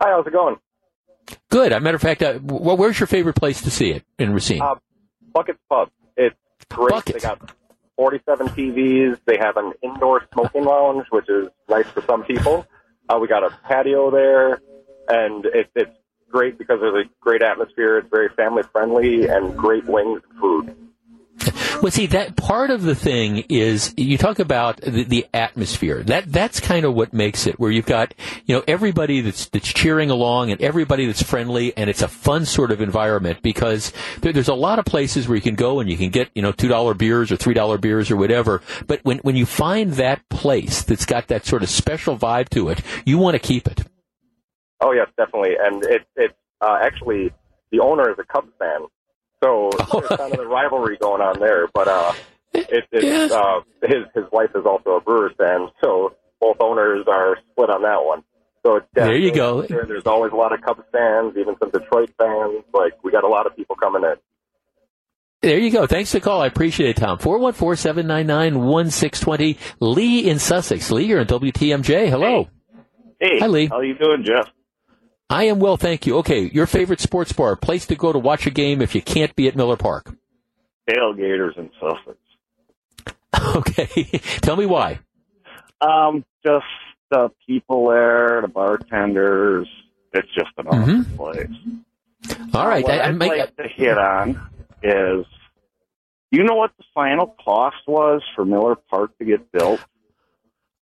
[0.00, 0.56] Hi, how's it going?
[1.50, 1.72] Good.
[1.72, 4.32] As a matter of fact, uh, well, where's your favorite place to see it in
[4.32, 4.62] Racine?
[4.62, 4.76] Uh,
[5.32, 5.90] Bucket's Pub.
[6.16, 6.36] It's
[6.70, 6.90] great.
[6.90, 7.14] Bucket.
[7.14, 7.52] They got
[7.96, 9.18] 47 TVs.
[9.26, 12.66] They have an indoor smoking lounge, which is nice for some people.
[13.08, 14.60] Uh, we got a patio there,
[15.08, 15.90] and it, it's
[16.30, 17.98] great because there's a great atmosphere.
[17.98, 20.76] It's very family friendly and great wings and food.
[21.82, 26.02] Well, see, that part of the thing is you talk about the, the, atmosphere.
[26.02, 28.14] That that's kind of what makes it, where you've got
[28.46, 32.44] you know everybody that's that's cheering along and everybody that's friendly, and it's a fun
[32.44, 35.88] sort of environment because there, there's a lot of places where you can go and
[35.88, 38.60] you can get you know two dollar beers or three dollar beers or whatever.
[38.86, 42.68] But when when you find that place that's got that sort of special vibe to
[42.68, 43.84] it, you want to keep it.
[44.80, 47.32] Oh yes, definitely, and it it uh, actually
[47.70, 48.86] the owner is a Cubs fan,
[49.42, 51.66] so there's kind of the rivalry going on there.
[51.72, 52.12] But uh,
[52.52, 57.38] it, it's, uh, his his wife is also a Brewers fan, so both owners are
[57.52, 58.22] split on that one.
[58.64, 59.62] So it's there you go.
[59.62, 62.64] There's always a lot of Cubs fans, even some Detroit fans.
[62.74, 64.16] Like we got a lot of people coming in.
[65.42, 65.86] There you go.
[65.86, 66.42] Thanks for the call.
[66.42, 67.16] I appreciate it, Tom.
[67.18, 69.56] 414-799-1620.
[69.80, 70.90] Lee in Sussex.
[70.90, 72.10] Lee, you're on WTMJ.
[72.10, 72.50] Hello.
[73.18, 73.38] Hey.
[73.40, 73.68] Hi, Lee.
[73.68, 74.50] How you doing, Jeff?
[75.30, 76.18] I am well, thank you.
[76.18, 79.34] Okay, your favorite sports bar, place to go to watch a game if you can't
[79.36, 80.12] be at Miller Park.
[80.88, 82.18] Tailgaters in Sussex.
[83.56, 83.86] Okay,
[84.42, 84.98] tell me why.
[85.80, 86.66] Um, just
[87.10, 89.68] the people there, the bartenders.
[90.12, 91.16] It's just an awesome mm-hmm.
[91.16, 92.46] place.
[92.52, 94.50] All right, what I, I'd make, like to hit on
[94.82, 95.24] is
[96.30, 99.80] you know what the final cost was for Miller Park to get built?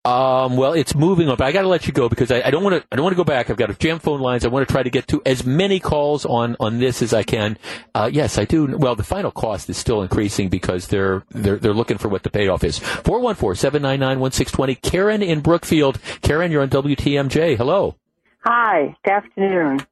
[0.04, 2.50] Um, well, it's moving on, but I got to let you go because I, I
[2.50, 2.86] don't want to.
[2.90, 3.50] I don't want to go back.
[3.50, 4.44] I've got a jam phone lines.
[4.44, 7.22] I want to try to get to as many calls on on this as I
[7.22, 7.56] can.
[7.94, 8.76] Uh, yes, I do.
[8.76, 12.30] Well, the final cost is still increasing because they're they're they're looking for what the
[12.30, 12.80] payoff is.
[12.80, 14.74] Four one four seven nine nine one six twenty.
[14.74, 16.00] Karen in Brookfield.
[16.22, 17.56] Karen, you're on WTMJ.
[17.56, 17.94] Hello.
[18.40, 18.96] Hi.
[19.04, 19.86] Good afternoon.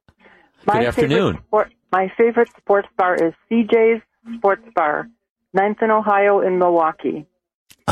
[0.65, 1.33] My Good afternoon.
[1.33, 4.01] Favorite sport, my favorite sports bar is CJ's
[4.37, 5.09] Sports Bar,
[5.55, 7.25] 9th and Ohio in Milwaukee.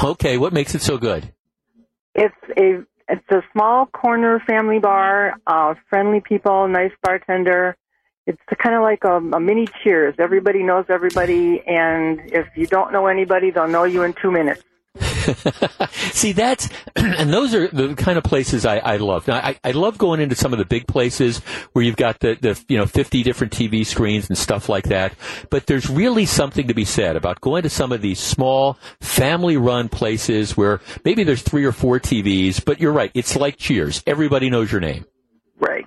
[0.02, 1.34] Okay, what makes it so good?
[2.20, 7.78] It's a it's a small corner family bar, uh, friendly people, nice bartender.
[8.28, 10.16] It's kind of like a, a mini Cheers.
[10.20, 14.62] Everybody knows everybody, and if you don't know anybody, they'll know you in two minutes.
[16.12, 19.28] See, that's, and those are the kind of places I, I love.
[19.28, 21.40] Now, I, I love going into some of the big places
[21.74, 25.14] where you've got the, the, you know, 50 different TV screens and stuff like that.
[25.50, 29.58] But there's really something to be said about going to some of these small, family
[29.58, 33.12] run places where maybe there's three or four TVs, but you're right.
[33.14, 34.04] It's like Cheers.
[34.08, 35.06] Everybody knows your name.
[35.60, 35.86] Right.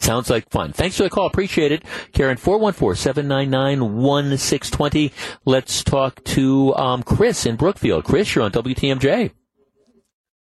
[0.00, 0.72] Sounds like fun.
[0.72, 1.26] Thanks for the call.
[1.26, 1.84] Appreciate it.
[2.12, 5.12] Karen, 414-799-1620.
[5.44, 8.04] Let's talk to um, Chris in Brookfield.
[8.04, 9.32] Chris, you're on WTMJ.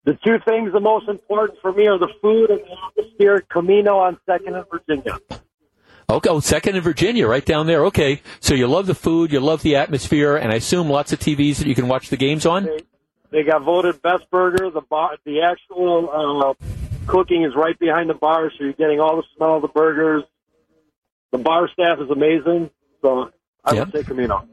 [0.05, 3.43] The two things the most important for me are the food and the atmosphere.
[3.49, 5.19] Camino on 2nd and Virginia.
[6.09, 7.83] Okay, oh, second in Virginia, right down there.
[7.87, 11.19] Okay, so you love the food, you love the atmosphere, and I assume lots of
[11.19, 12.63] TVs that you can watch the games on.
[12.63, 12.79] They,
[13.29, 14.69] they got voted best burger.
[14.69, 16.53] The bar, the actual uh,
[17.07, 20.23] cooking is right behind the bar, so you're getting all the smell of the burgers.
[21.31, 22.69] The bar staff is amazing,
[23.01, 23.31] so
[23.63, 23.87] I yep.
[23.87, 24.47] would say Camino.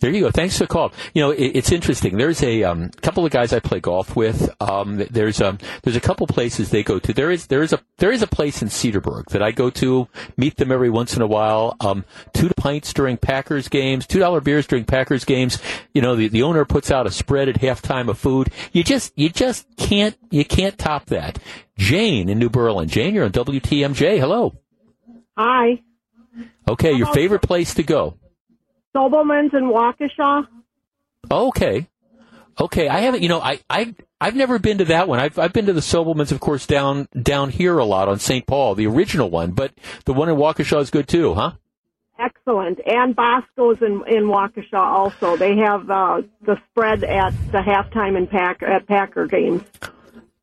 [0.00, 0.30] There you go.
[0.30, 0.92] Thanks for the call.
[1.14, 2.16] You know, it, it's interesting.
[2.16, 4.50] There's a um, couple of guys I play golf with.
[4.60, 7.12] Um, there's um, there's a couple places they go to.
[7.12, 10.08] There is there is a there is a place in Cedarburg that I go to.
[10.36, 11.76] Meet them every once in a while.
[11.80, 14.06] Um, two pints during Packers games.
[14.06, 15.58] Two dollar beers during Packers games.
[15.94, 18.50] You know, the, the owner puts out a spread at halftime of food.
[18.72, 21.38] You just you just can't you can't top that.
[21.76, 22.88] Jane in New Berlin.
[22.88, 24.18] Jane, you're on WTMJ.
[24.18, 24.54] Hello.
[25.36, 25.82] Hi.
[26.68, 28.16] Okay, your favorite place to go.
[28.94, 30.46] Sobelman's in Waukesha.
[31.30, 31.88] Okay.
[32.60, 33.22] Okay, I haven't.
[33.22, 35.18] You know, I I I've never been to that one.
[35.18, 38.46] I've I've been to the Sobelmans, of course, down down here a lot on St.
[38.46, 39.52] Paul, the original one.
[39.52, 39.72] But
[40.04, 41.52] the one in Waukesha is good too, huh?
[42.18, 42.78] Excellent.
[42.86, 45.36] And Bosco's in in Waukesha also.
[45.36, 49.62] They have uh, the spread at the halftime in Pack at Packer games.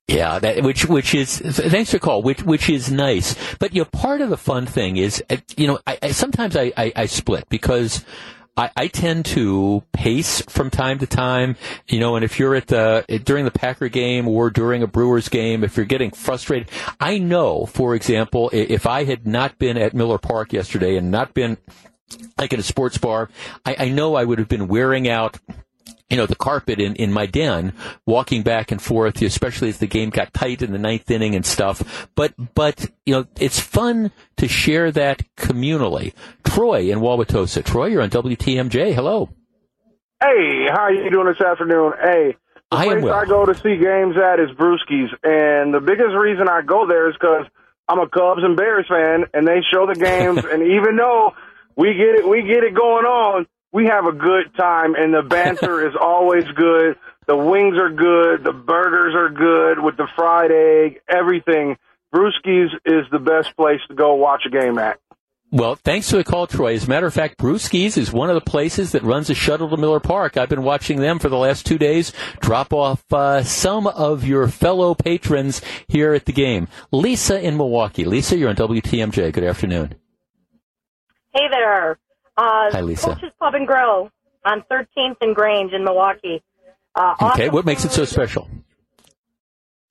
[0.07, 3.35] Yeah, that, which which is thanks for call, which which is nice.
[3.59, 6.57] But you know, part of the fun thing is, uh, you know, I, I sometimes
[6.57, 8.03] I, I, I split because
[8.59, 11.55] I, I tend to pace from time to time,
[11.87, 15.29] you know, and if you're at the, during the Packer game or during a Brewers
[15.29, 19.93] game, if you're getting frustrated, I know, for example, if I had not been at
[19.93, 21.57] Miller Park yesterday and not been
[22.37, 23.29] like in a sports bar,
[23.65, 25.37] I, I know I would have been wearing out
[26.09, 27.73] you know, the carpet in, in my den,
[28.05, 31.45] walking back and forth, especially as the game got tight in the ninth inning and
[31.45, 32.09] stuff.
[32.15, 36.13] But, but, you know, it's fun to share that communally.
[36.43, 37.63] Troy in Wauwatosa.
[37.63, 38.93] Troy, you're on WTMJ.
[38.93, 39.29] Hello.
[40.21, 41.93] Hey, how are you doing this afternoon?
[42.01, 42.35] Hey,
[42.71, 43.13] the I place well.
[43.13, 47.09] I go to see games at is Brewski's, and the biggest reason I go there
[47.09, 47.45] is because
[47.87, 51.33] I'm a Cubs and Bears fan, and they show the games, and even though
[51.75, 55.21] we get it, we get it going on, we have a good time, and the
[55.21, 56.97] banter is always good.
[57.27, 58.43] The wings are good.
[58.43, 61.01] The burgers are good with the fried egg.
[61.07, 61.77] Everything.
[62.13, 64.99] Brewski's is the best place to go watch a game at.
[65.51, 66.75] Well, thanks for the call, Troy.
[66.75, 69.69] As a matter of fact, Brewski's is one of the places that runs a shuttle
[69.69, 70.37] to Miller Park.
[70.37, 74.47] I've been watching them for the last two days drop off uh, some of your
[74.47, 76.67] fellow patrons here at the game.
[76.91, 78.05] Lisa in Milwaukee.
[78.05, 79.33] Lisa, you're on WTMJ.
[79.33, 79.95] Good afternoon.
[81.33, 81.97] Hey there.
[82.39, 83.07] Uh, Hi, Lisa.
[83.07, 84.09] Coach's Pub and Grill
[84.45, 86.41] on 13th and Grange in Milwaukee.
[86.95, 88.49] Uh, okay, awesome what makes it so special?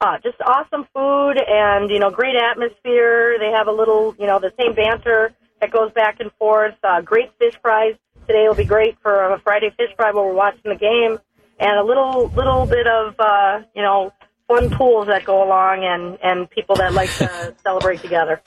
[0.01, 3.37] Uh, just awesome food and, you know, great atmosphere.
[3.39, 6.75] They have a little, you know, the same banter that goes back and forth.
[6.83, 7.97] Uh, great fish fries.
[8.27, 11.19] Today will be great for a Friday fish fry while we're watching the game.
[11.61, 14.11] And a little, little bit of, uh, you know,
[14.47, 18.41] fun pools that go along and, and people that like to celebrate together.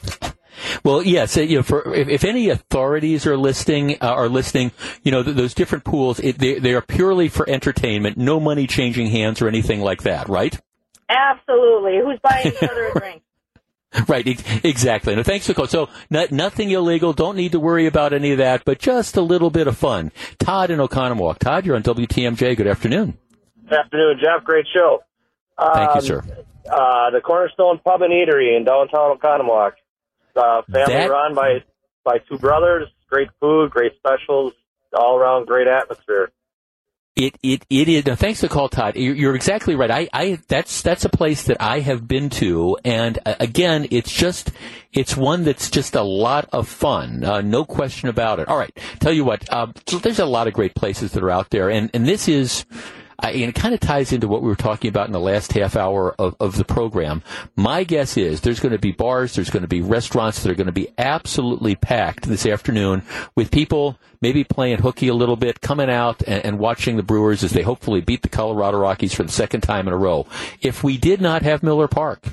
[0.84, 1.38] Well, yes.
[1.38, 4.72] You know, for if, if any authorities are listing uh, are listening,
[5.04, 8.68] you know, th- those different pools, it, they, they are purely for entertainment, no money
[8.68, 10.60] changing hands or anything like that, right?
[11.10, 12.00] Absolutely.
[12.04, 13.22] Who's buying each other a drink?
[14.08, 14.26] Right,
[14.64, 15.14] exactly.
[15.16, 15.68] No, thanks for the call.
[15.68, 17.12] So, not, nothing illegal.
[17.12, 20.14] Don't need to worry about any of that, but just a little bit of fun.
[20.40, 21.40] Todd in Oconomowoc.
[21.40, 22.56] Todd, you're on WTMJ.
[22.56, 23.18] Good afternoon.
[23.68, 24.46] Good afternoon, Jeff.
[24.46, 25.04] Great show.
[25.60, 26.24] Thank you, Um, sir.
[26.72, 29.74] Uh, the Cornerstone Pub and Eatery in downtown Oconomowoc.
[30.36, 31.64] Uh, family That- run by
[32.04, 32.88] by two brothers.
[33.10, 34.54] Great food, great specials.
[34.94, 36.32] all around great atmosphere.
[37.16, 38.06] It it it is.
[38.06, 38.96] No, thanks for the call, Todd.
[38.96, 39.92] You're, you're, exactly right.
[39.92, 44.12] I, I that's that's a place that I have been to, and uh, again, it's
[44.12, 44.52] just
[44.94, 47.24] it's one that's just a lot of fun.
[47.26, 48.48] Uh, no question about it.
[48.48, 49.44] All right, tell you what.
[49.52, 49.68] Uh,
[50.02, 52.66] there's a lot of great places that are out there, and and this is
[53.22, 55.54] Uh, and it kind of ties into what we were talking about in the last
[55.54, 57.22] half hour of, of the program.
[57.56, 60.56] My guess is there's going to be bars, there's going to be restaurants that are
[60.56, 63.04] going to be absolutely packed this afternoon
[63.36, 67.44] with people maybe playing hooky a little bit, coming out and, and watching the Brewers
[67.44, 70.28] as they hopefully beat the Colorado Rockies for the second time in a row.
[70.62, 72.26] If we did not have Miller Park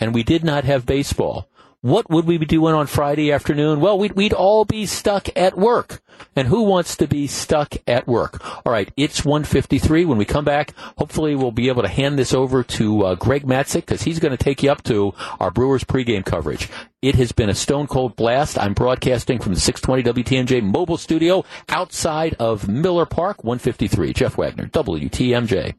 [0.00, 1.48] and we did not have baseball,
[1.84, 3.78] what would we be doing on Friday afternoon?
[3.78, 6.00] Well, we'd, we'd all be stuck at work.
[6.34, 8.42] And who wants to be stuck at work?
[8.64, 10.06] All right, it's 153.
[10.06, 13.44] When we come back, hopefully we'll be able to hand this over to uh, Greg
[13.44, 16.70] Matzek because he's going to take you up to our Brewers pregame coverage.
[17.02, 18.58] It has been a stone cold blast.
[18.58, 24.14] I'm broadcasting from the 620 WTMJ mobile studio outside of Miller Park, 153.
[24.14, 25.74] Jeff Wagner, WTMJ.